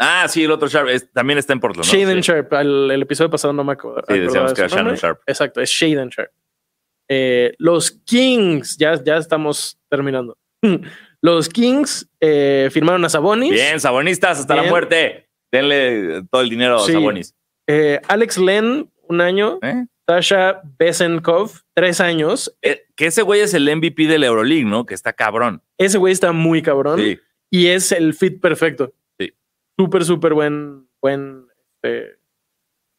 [0.00, 1.86] Ah, sí, el otro Sharp es- también está en Portland.
[1.86, 1.92] ¿no?
[1.98, 2.32] Shaden Sí.
[2.32, 4.02] Sharp, el episodio pasado no me acuerdo.
[4.08, 4.94] Sí, decíamos que de era Shannon.
[4.96, 5.20] Sharp.
[5.26, 6.32] Exacto, es Shaden Sharp.
[7.08, 10.36] Eh, los Kings, ya, ya estamos terminando.
[11.22, 13.50] Los Kings eh, firmaron a Sabonis.
[13.52, 15.28] Bien, Sabonistas hasta la muerte.
[15.52, 16.92] Denle todo el dinero Sí.
[16.92, 17.34] a Sabonis.
[17.68, 19.58] Eh, Alex Len, un año.
[20.06, 22.56] Tasha Besenkov, tres años.
[22.62, 24.86] Que ese güey es el MVP del Euroleague, ¿no?
[24.86, 25.62] Que está cabrón.
[25.76, 27.18] Ese güey está muy cabrón Sí.
[27.50, 28.94] y es el fit perfecto.
[29.80, 31.46] Súper, súper buen, buen
[31.82, 32.18] este,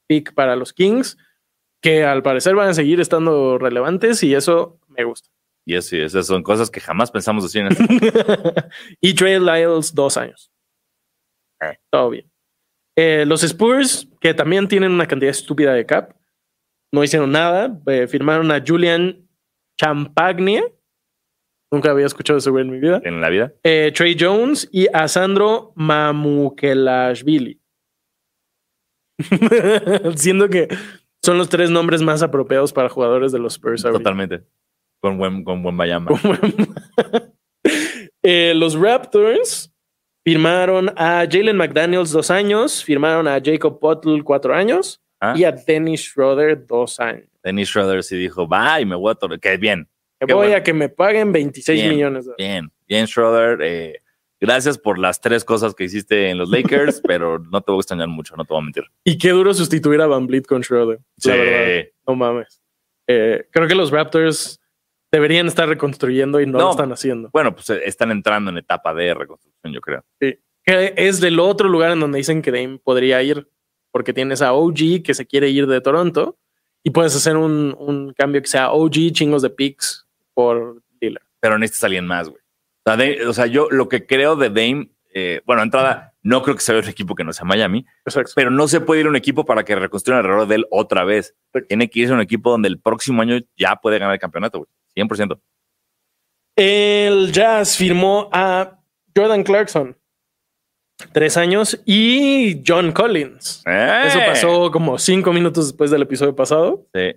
[0.08, 1.16] pick para los Kings,
[1.80, 5.30] que al parecer van a seguir estando relevantes y eso me gusta.
[5.64, 7.84] Y eso, sí, esas son cosas que jamás pensamos decir en este
[9.00, 10.52] y Trey Lyles, dos años.
[11.62, 11.78] Eh.
[11.92, 12.32] Todo bien.
[12.98, 16.16] Eh, los Spurs, que también tienen una cantidad estúpida de cap,
[16.92, 17.80] no hicieron nada.
[17.86, 19.30] eh, firmaron a Julian
[19.80, 20.64] Champagnia.
[21.72, 23.02] Nunca había escuchado ese güey en mi vida.
[23.04, 23.54] en la vida.
[23.64, 27.60] Eh, Trey Jones y a Sandro Mamukelashvili.
[30.16, 30.68] Siendo que
[31.24, 33.86] son los tres nombres más apropiados para jugadores de los Spurs.
[33.86, 34.00] ahorita.
[34.00, 34.44] Totalmente.
[35.02, 36.12] Con buen, con buen Bayama.
[38.24, 39.74] Eh, los Raptors
[40.24, 45.34] firmaron a Jalen McDaniels dos años, firmaron a Jacob Buttle cuatro años Ah.
[45.36, 47.28] y a Dennis Schroeder dos años.
[47.44, 48.48] Dennis Schroeder sí dijo,
[48.80, 49.38] y me voy a.
[49.40, 49.88] Que bien,
[50.28, 50.58] Qué voy bueno.
[50.58, 52.26] a que me paguen 26 Bien, millones.
[52.26, 53.60] de- bien, bien, Schroeder.
[53.62, 54.02] eh,
[54.40, 57.82] gracias por las tres cosas que hiciste en los Lakers, pero no te voy a
[57.82, 58.84] extrañar mucho, no te voy a mentir.
[59.04, 61.00] Y qué duro sustituir a Van Vliet con Schroeder.
[61.24, 61.86] La verdad.
[62.08, 62.62] No mames.
[63.08, 64.60] Eh, creo que los Raptors
[65.12, 66.64] deberían estar reconstruyendo y no, No.
[66.66, 67.30] lo están haciendo.
[67.34, 70.06] Bueno, pues eh, están entrando en etapa de reconstrucción, yo creo.
[70.20, 73.50] Que es del otro lugar en donde dicen que Dame podría ir,
[73.92, 76.38] porque tienes a OG que se quiere ir de Toronto
[76.84, 80.01] y puedes hacer un, un cambio que sea OG, chingos de picks
[80.34, 81.24] por Lillard.
[81.40, 82.42] Pero necesitas a alguien más, güey.
[82.42, 86.42] O sea, de- o sea, yo lo que creo de Dame, eh, bueno, entrada, no
[86.44, 88.32] creo que sea un equipo que no sea Miami, Exacto.
[88.36, 91.04] pero no se puede ir a un equipo para que reconstruyan alrededor de él otra
[91.04, 91.36] vez.
[91.68, 94.60] Tiene que irse a un equipo donde el próximo año ya puede ganar el campeonato,
[94.60, 94.70] güey.
[94.96, 95.40] 100%.
[96.56, 98.80] El Jazz firmó a
[99.16, 99.98] Jordan Clarkson.
[101.14, 103.64] Tres años y John Collins.
[103.66, 104.24] Eso ¡Eh!
[104.28, 106.86] pasó como cinco minutos después del episodio pasado.
[106.94, 107.16] Sí.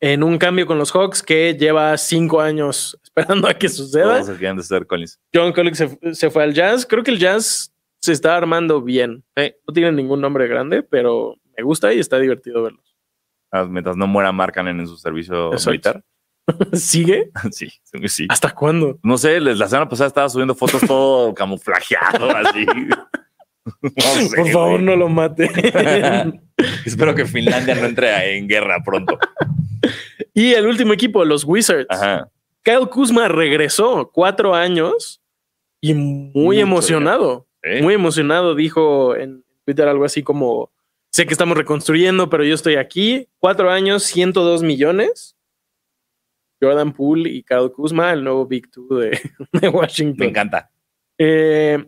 [0.00, 4.22] En un cambio con los Hawks que lleva cinco años esperando a que suceda.
[4.22, 5.20] De ser Collins.
[5.34, 6.86] John Collins se, se fue al Jazz.
[6.86, 9.24] Creo que el Jazz se está armando bien.
[9.36, 9.54] Sí.
[9.66, 12.96] No tiene ningún nombre grande, pero me gusta y está divertido verlos.
[13.52, 15.70] Ah, Mientras no muera Mark Cannon en su servicio Exacto.
[15.70, 16.04] militar.
[16.72, 17.30] ¿Sigue?
[17.50, 17.68] Sí,
[18.06, 18.26] sí.
[18.28, 18.98] ¿Hasta cuándo?
[19.02, 22.66] No sé, la semana pasada estaba subiendo fotos todo camuflajeado, así.
[23.82, 23.90] No
[24.28, 24.82] sé, Por favor, güey.
[24.84, 25.50] no lo mate.
[26.84, 29.18] Espero que Finlandia no entre en guerra pronto.
[30.34, 31.86] y el último equipo, los Wizards.
[31.88, 32.28] Ajá.
[32.62, 35.22] Kyle Kuzma regresó cuatro años
[35.80, 37.46] y muy Mucho emocionado.
[37.62, 37.82] ¿Eh?
[37.82, 38.54] Muy emocionado.
[38.54, 40.70] Dijo en Twitter algo así como:
[41.10, 43.28] Sé que estamos reconstruyendo, pero yo estoy aquí.
[43.38, 45.36] Cuatro años, 102 millones.
[46.62, 49.18] Jordan Poole y Kyle Kuzma, el nuevo Big Two de,
[49.52, 50.18] de Washington.
[50.18, 50.70] Me encanta.
[51.16, 51.82] Eh,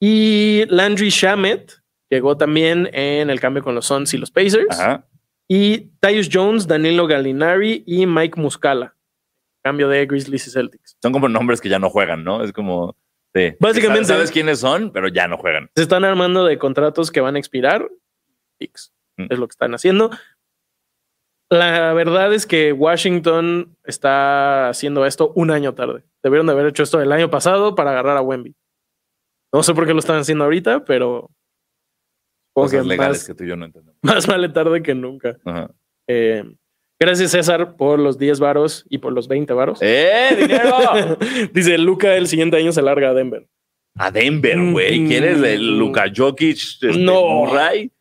[0.00, 1.72] y Landry Shamet
[2.10, 4.78] llegó también en el cambio con los Suns y los Pacers.
[4.78, 5.06] Ajá.
[5.48, 8.94] Y Tyus Jones, Danilo Gallinari y Mike Muscala.
[9.62, 10.96] Cambio de Grizzlies y Celtics.
[11.02, 12.42] Son como nombres que ya no juegan, ¿no?
[12.44, 12.96] Es como.
[13.34, 13.54] sí.
[13.60, 15.70] Básicamente- Sabes, sabes quiénes son, pero ya no juegan.
[15.74, 17.88] Se están armando de contratos que van a expirar.
[18.58, 18.92] Picks.
[19.16, 19.26] Mm.
[19.30, 20.10] Es lo que están haciendo.
[21.50, 26.04] La verdad es que Washington está haciendo esto un año tarde.
[26.22, 28.54] Debieron de haber hecho esto el año pasado para agarrar a Wemby.
[29.54, 31.30] No sé por qué lo están haciendo ahorita, pero
[32.52, 33.96] Cosas que legales más, que tú y yo no entendemos.
[34.02, 35.36] más vale tarde que nunca.
[35.44, 35.70] Ajá.
[36.08, 36.42] Eh,
[37.00, 39.78] gracias, César, por los 10 varos y por los 20 varos.
[39.80, 41.16] ¡Eh, dinero!
[41.52, 43.46] Dice Luca, el siguiente año se larga a Denver.
[43.96, 45.06] A Denver, güey.
[45.06, 46.56] ¿Quieres el Luka Jokic?
[46.56, 47.24] este, No.
[47.24, 47.92] Murray?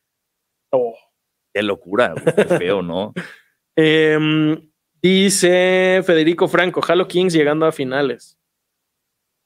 [1.53, 2.35] Qué locura, güey.
[2.35, 3.13] Qué feo, ¿no?
[3.75, 8.39] Em, dice Federico Franco, Halo Kings llegando a finales.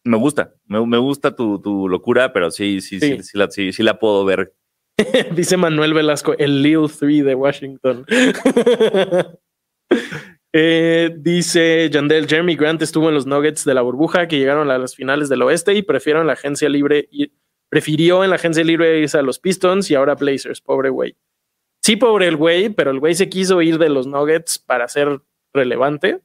[0.08, 0.54] Me gusta.
[0.66, 3.24] Me, me gusta tu, tu locura, pero sí, sí, sí, Sí.
[3.24, 4.54] sí, la, sí, sí la puedo ver.
[5.36, 8.06] dice Manuel Velasco, el Lil 3 de Washington.
[10.54, 14.78] Eh, dice Yandel, Jeremy Grant estuvo en los Nuggets de la burbuja que llegaron a
[14.78, 17.32] las finales del oeste y prefirieron la agencia libre y
[17.70, 21.16] prefirió en la agencia libre irse a los Pistons y ahora Blazers, pobre güey.
[21.84, 25.22] Sí, pobre el güey, pero el güey se quiso ir de los Nuggets para ser
[25.54, 26.22] relevante.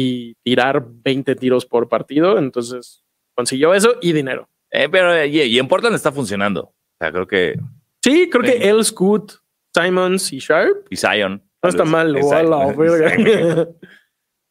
[0.00, 2.38] Y tirar 20 tiros por partido.
[2.38, 4.48] Entonces consiguió eso y dinero.
[4.70, 6.62] Eh, pero y, y en Portland está funcionando.
[6.64, 7.58] O sea, creo que.
[8.02, 9.32] Sí, creo que El Scoot,
[9.74, 11.42] Simons y Sharp Y Zion.
[11.62, 12.16] no está mal.
[12.22, 13.68] Hola, verga.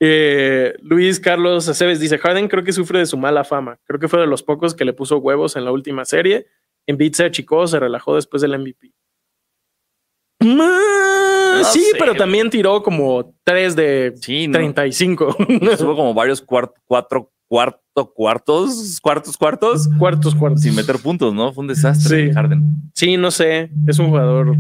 [0.02, 3.82] Eh, Luis Carlos Aceves dice: Harden creo que sufre de su mala fama.
[3.84, 6.48] Creo que fue de los pocos que le puso huevos en la última serie.
[6.88, 8.94] En beat se achicó, se relajó después del MVP.
[10.40, 12.18] Mm, sí, sé, pero güey.
[12.18, 14.54] también tiró como 3 de Sí, no.
[14.54, 15.36] 35.
[15.78, 17.80] Tuvo como varios cuart- cuatro cuarto
[18.14, 20.62] cuartos, cuartos, cuartos, cuartos, cuartos.
[20.62, 21.52] sin meter puntos, ¿no?
[21.52, 22.28] Fue un desastre.
[22.28, 22.34] Sí.
[22.34, 22.64] Harden.
[22.94, 23.70] Sí, no sé.
[23.88, 24.56] Es un jugador.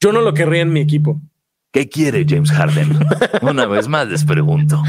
[0.00, 1.20] Yo no lo querría en mi equipo.
[1.72, 2.96] ¿Qué quiere James Harden?
[3.42, 4.80] Una vez más les pregunto.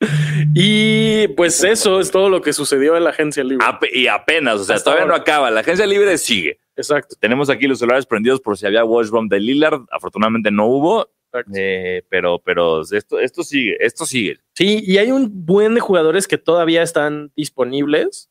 [0.54, 3.64] Y pues eso es todo lo que sucedió en la agencia libre.
[3.66, 5.50] Ape- y apenas, o sea, Hasta todavía no acaba.
[5.50, 6.58] La agencia libre sigue.
[6.76, 7.16] Exacto.
[7.18, 9.82] Tenemos aquí los celulares prendidos por si había watch bomb de Lillard.
[9.90, 11.08] Afortunadamente no hubo,
[11.54, 14.38] eh, pero, pero esto, esto sigue, esto sigue.
[14.54, 18.30] Sí, y hay un buen de jugadores que todavía están disponibles.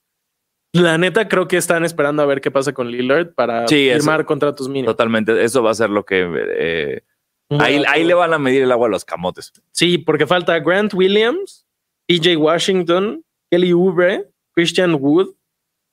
[0.73, 3.99] La neta, creo que están esperando a ver qué pasa con Lillard para Sí, eso.
[3.99, 4.93] firmar contratos mínimos.
[4.93, 5.43] Totalmente.
[5.43, 7.01] Eso va a ser lo que eh,
[7.49, 9.53] ahí, ahí le van a medir el agua a los camotes.
[9.71, 11.65] Sí, porque falta Grant Williams,
[12.07, 15.35] PJ Washington, Kelly Oubre, Christian Wood,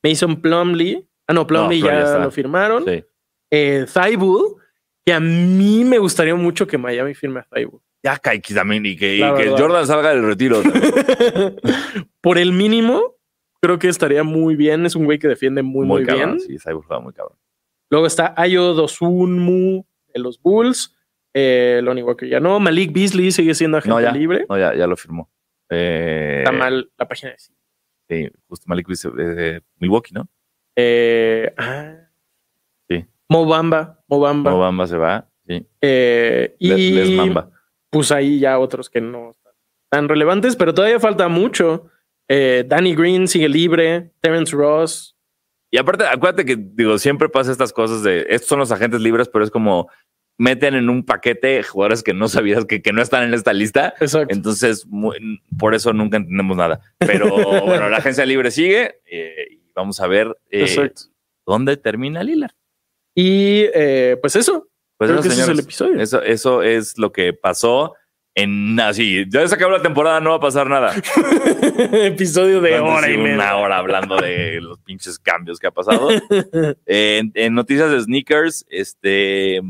[0.03, 1.07] Mason Plumley.
[1.27, 2.85] Ah, no, Plumley No, ya lo firmaron.
[2.85, 3.03] Sí.
[3.51, 3.85] Eh,
[5.05, 7.83] que a mí me gustaría mucho que Miami firme a Thibault.
[8.03, 9.21] Ya Kaiki también y que, y.
[9.21, 10.61] Jordan salga del retiro.
[12.21, 13.15] Por el mínimo,
[13.61, 14.85] creo que estaría muy bien.
[14.85, 16.37] Es un güey que defiende muy, muy, cabrón.
[16.37, 16.39] bien.
[16.41, 17.37] Sí, Cyborg juega muy cabrón.
[17.89, 20.95] Luego está Ayo Dosunmu de los Bulls.
[21.33, 22.59] Eh, Lonnie Walker ya no.
[22.59, 24.11] Malik Beasley sigue siendo agente No, ya.
[24.11, 24.45] libre.
[24.49, 25.29] No, ya, ya lo firmó.
[25.69, 27.53] Eh, Está mal la página de sí.
[28.09, 30.27] Sí, justo Malik Beasley, eh, Milwaukee, ¿no?
[30.75, 31.95] Eh, ah.
[32.89, 33.05] Sí.
[33.29, 34.03] Mobamba.
[34.07, 34.51] Mobamba.
[34.51, 35.27] Mobamba se va.
[35.47, 35.65] Sí.
[35.81, 37.49] Eh, y Les, Les Mamba.
[37.89, 39.53] pues ahí ya otros que no están
[39.89, 41.89] tan relevantes, pero todavía falta mucho.
[42.27, 44.11] Eh, Danny Green sigue libre.
[44.21, 45.15] Terence Ross.
[45.71, 49.27] Y aparte, acuérdate que digo, siempre pasa estas cosas de estos son los agentes libres,
[49.29, 49.89] pero es como
[50.37, 53.93] meten en un paquete jugadores que no sabías que, que no están en esta lista.
[53.99, 54.33] Exacto.
[54.33, 54.87] Entonces,
[55.57, 56.81] por eso nunca entendemos nada.
[56.97, 57.29] Pero
[57.65, 60.91] bueno, la agencia libre sigue eh, y vamos a ver eh,
[61.45, 62.53] dónde termina Lillard.
[63.15, 64.67] Y eh, pues eso.
[64.97, 66.01] Pues Creo eso, que ese es el episodio.
[66.01, 67.93] Eso, eso es lo que pasó
[68.35, 69.25] en así.
[69.29, 70.95] Ya se acabó la temporada, no va a pasar nada.
[71.93, 73.35] Episodio de hora y media.
[73.35, 76.09] Una hora hablando de los pinches cambios que ha pasado.
[76.85, 79.61] Eh, en, en noticias de sneakers, este.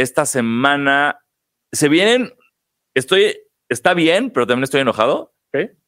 [0.00, 1.20] Esta semana
[1.72, 2.32] se vienen.
[2.94, 3.36] Estoy.
[3.68, 5.34] Está bien, pero también estoy enojado.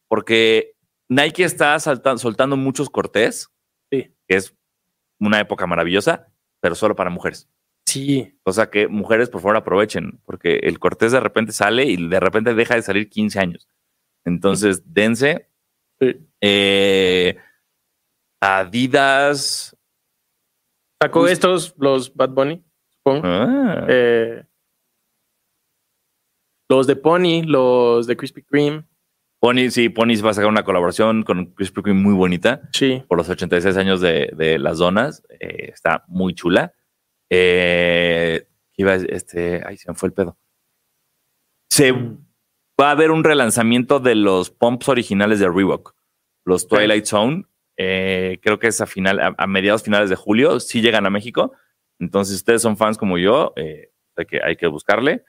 [0.08, 0.74] Porque
[1.08, 3.48] Nike está salta- soltando muchos cortés.
[3.90, 4.14] Sí.
[4.28, 4.54] Que es
[5.18, 6.28] una época maravillosa,
[6.60, 7.48] pero solo para mujeres.
[7.86, 8.38] Sí.
[8.44, 12.20] O sea que mujeres, por favor, aprovechen, porque el Cortés de repente sale y de
[12.20, 13.68] repente deja de salir 15 años.
[14.26, 15.48] Entonces, dense.
[16.00, 16.16] Sí.
[16.42, 17.38] Eh,
[18.40, 19.76] Adidas.
[21.02, 22.64] Sacó estos, los Bad Bunny.
[23.06, 24.42] Ah, Eh,
[26.68, 28.84] los de Pony, los de Krispy Kreme.
[29.40, 33.02] Pony, sí, Pony va a sacar una colaboración con Krispy Kreme muy bonita Sí.
[33.08, 35.22] por los 86 años de, de las donas.
[35.40, 36.72] Eh, está muy chula.
[37.30, 40.38] Eh, ¿qué iba este, ay, se me fue el pedo.
[41.70, 45.94] Se va a haber un relanzamiento de los pumps originales de Reebok,
[46.44, 47.44] los Twilight Zone.
[47.78, 50.60] Eh, creo que es a, final, a, a mediados finales de julio.
[50.60, 51.52] Sí llegan a México.
[52.02, 55.24] Entonces, si ustedes son fans como yo, eh, hay, que, hay que buscarle.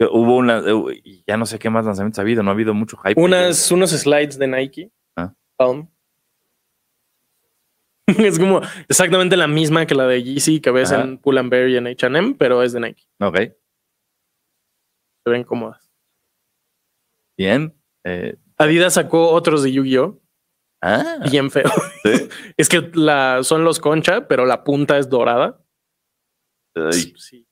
[0.00, 2.96] Hubo una, eh, ya no sé qué más lanzamientos ha habido, no ha habido mucho
[2.96, 3.20] hype.
[3.20, 4.90] Unas, unos slides de Nike.
[5.16, 5.34] Ah.
[5.56, 5.88] Palm.
[8.06, 11.02] es como exactamente la misma que la de Yeezy que ves Ajá.
[11.02, 13.04] en Pull and Bear y en H&M, pero es de Nike.
[13.20, 13.36] Ok,
[15.24, 15.90] Se ven cómodas.
[17.36, 17.74] bien.
[18.04, 20.20] Eh, Adidas sacó otros de Yu-Gi-Oh!
[20.84, 21.70] Ah, Bien feo.
[22.02, 22.28] sí.
[22.56, 25.60] es que la, son los concha, pero la punta es dorada.
[26.74, 27.46] Ay, Sí.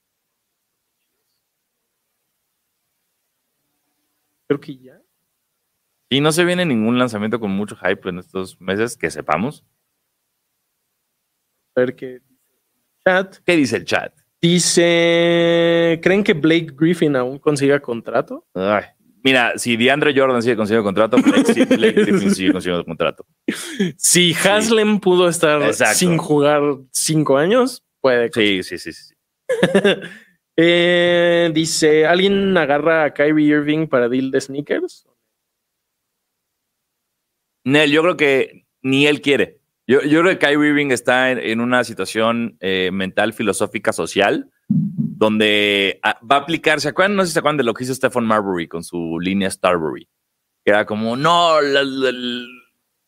[4.47, 5.01] Creo que ya.
[6.09, 9.65] Y no se viene ningún lanzamiento con mucho hype en estos meses, que sepamos.
[11.75, 13.37] A ver qué dice el chat.
[13.43, 14.13] ¿Qué dice el chat?
[14.39, 18.45] Dice, ¿creen que Blake Griffin aún consiga contrato?
[18.53, 18.83] Ay,
[19.23, 21.65] Mira, si DeAndre Jordan sigue consiguiendo contrato, Blake,
[22.03, 23.25] Griffin sigue consiguiendo contrato.
[23.97, 25.97] Si Haslem pudo estar Exacto.
[25.97, 26.61] sin jugar
[26.91, 28.29] cinco años, puede.
[28.33, 28.91] Sí, sí, sí.
[28.93, 29.13] sí.
[30.55, 35.07] Eh, dice, ¿alguien agarra a Kyrie Irving para deal de sneakers?
[37.65, 39.61] Nel, yo creo que ni él quiere.
[39.87, 44.51] Yo, yo creo que Kyrie Irving está en, en una situación eh, mental, filosófica, social,
[45.23, 46.81] donde ah, va a aplicar.
[46.81, 47.15] ¿Se acuerdan?
[47.15, 50.07] No sé si se acuerdan de lo que hizo Stephen Marbury con su línea Starbury.
[50.65, 52.45] Era como, no, la- la-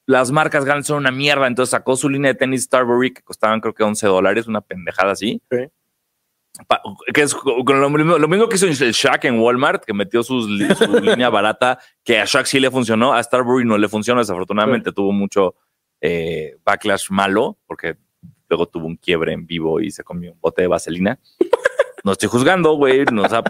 [0.07, 1.47] las marcas grandes son una mierda.
[1.47, 5.11] Entonces sacó su línea de tenis Starbury que costaban creo que 11 dólares, una pendejada
[5.11, 5.41] así.
[6.69, 6.81] Pa-
[7.13, 10.45] que es lo, mismo, lo mismo que hizo el Shaq en Walmart, que metió sus
[10.45, 10.47] su
[11.01, 15.11] línea barata, que a Shaq sí le funcionó, a Starbury no le funcionó, desafortunadamente tuvo
[15.11, 15.55] mucho
[15.99, 17.97] eh, backlash malo, porque
[18.47, 21.19] luego tuvo un quiebre en vivo y se comió un bote de vaselina.
[22.05, 23.41] No estoy juzgando, güey, no, o sea,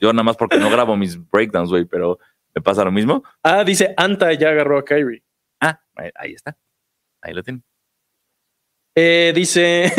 [0.00, 2.18] yo nada más porque no grabo mis breakdowns, güey, pero
[2.54, 3.22] me pasa lo mismo.
[3.42, 5.22] Ah, dice, Anta ya agarró a Kyrie.
[5.60, 5.78] Ah,
[6.16, 6.56] ahí, está,
[7.20, 7.62] ahí lo tienen.
[8.96, 9.92] Eh, dice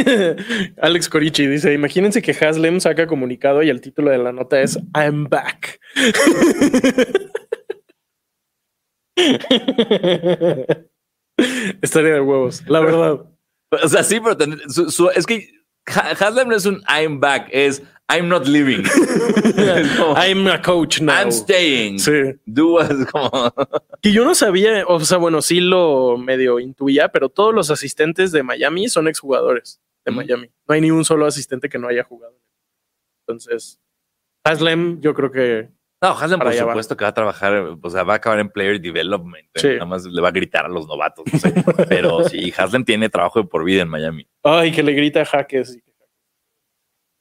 [0.81, 4.77] Alex Corichi, dice, imagínense que Haslem saca comunicado y el título de la nota es
[4.95, 5.79] I'm back.
[11.81, 13.25] Estaría de huevos, la verdad.
[13.83, 15.49] O sea, sí, pero ten- su- su- es que
[15.87, 18.83] Ha- Haslem no es un I'm back, es I'm not leaving.
[20.15, 21.13] I'm a coach now.
[21.13, 21.99] I'm staying.
[21.99, 22.33] Sí.
[22.45, 23.53] Do as- como-
[24.01, 28.31] Que yo no sabía, o sea, bueno, sí lo medio intuía, pero todos los asistentes
[28.31, 30.15] de Miami son exjugadores de Mm.
[30.15, 30.51] Miami.
[30.67, 32.37] No hay ni un solo asistente que no haya jugado.
[33.25, 33.79] Entonces,
[34.43, 35.69] Haslem, yo creo que
[36.03, 36.71] No, Haslem Para por va.
[36.71, 39.47] supuesto que va a trabajar, o sea, va a acabar en player development.
[39.55, 39.69] Sí.
[39.69, 41.53] Nada más le va a gritar a los novatos, no sé.
[41.87, 44.27] Pero sí, Haslem tiene trabajo de por vida en Miami.
[44.43, 45.79] Ay, que le grita a Jaques.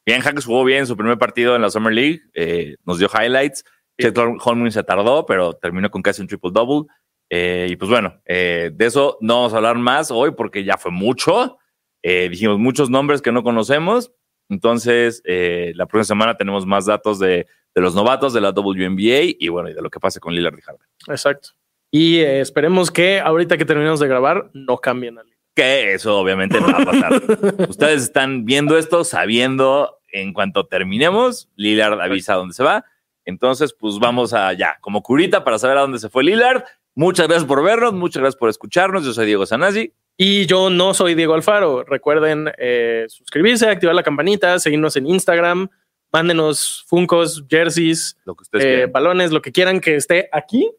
[0.05, 3.65] Bien, Hackers jugó bien su primer partido en la Summer League, eh, nos dio highlights.
[4.01, 6.93] Chet Holmgren se tardó, pero terminó con casi un triple double.
[7.31, 10.77] Eh, y pues bueno, eh, de eso no vamos a hablar más hoy porque ya
[10.77, 11.57] fue mucho.
[12.03, 14.11] Dijimos muchos nombres que no conocemos.
[14.49, 19.49] Entonces, la próxima semana tenemos más datos de, de los novatos de la WNBA y
[19.49, 20.87] bueno, y de lo que pase con Lillard y Harden.
[21.09, 21.51] Exacto.
[21.91, 25.39] Y eh, esperemos que ahorita que terminemos de grabar no cambien a Lillard.
[25.55, 27.23] Que eso obviamente no va a pasar.
[27.69, 32.85] Ustedes están viendo esto sabiendo en cuanto terminemos, Lillard avisa dónde se va.
[33.25, 36.65] Entonces, pues vamos allá, como curita para saber a dónde se fue Lillard.
[36.95, 39.05] Muchas gracias por vernos, muchas gracias por escucharnos.
[39.05, 39.93] Yo soy Diego Sanasi.
[40.17, 41.85] Y yo no soy Diego Alfaro.
[41.85, 45.71] Recuerden eh, suscribirse, activar la campanita, seguirnos en Instagram,
[46.13, 50.71] mándenos funcos, jerseys, Lo que ustedes eh, balones, lo que quieran que esté aquí,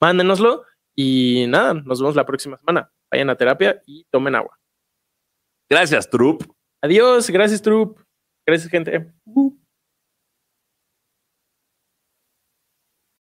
[0.00, 0.64] mándenoslo.
[0.94, 2.90] Y nada, nos vemos la próxima semana.
[3.10, 4.58] Vayan a terapia y tomen agua.
[5.68, 6.42] Gracias, Trup.
[6.82, 7.98] Adiós, gracias, Trup.
[8.46, 9.12] Gracias, gente.
[9.24, 9.65] Uh.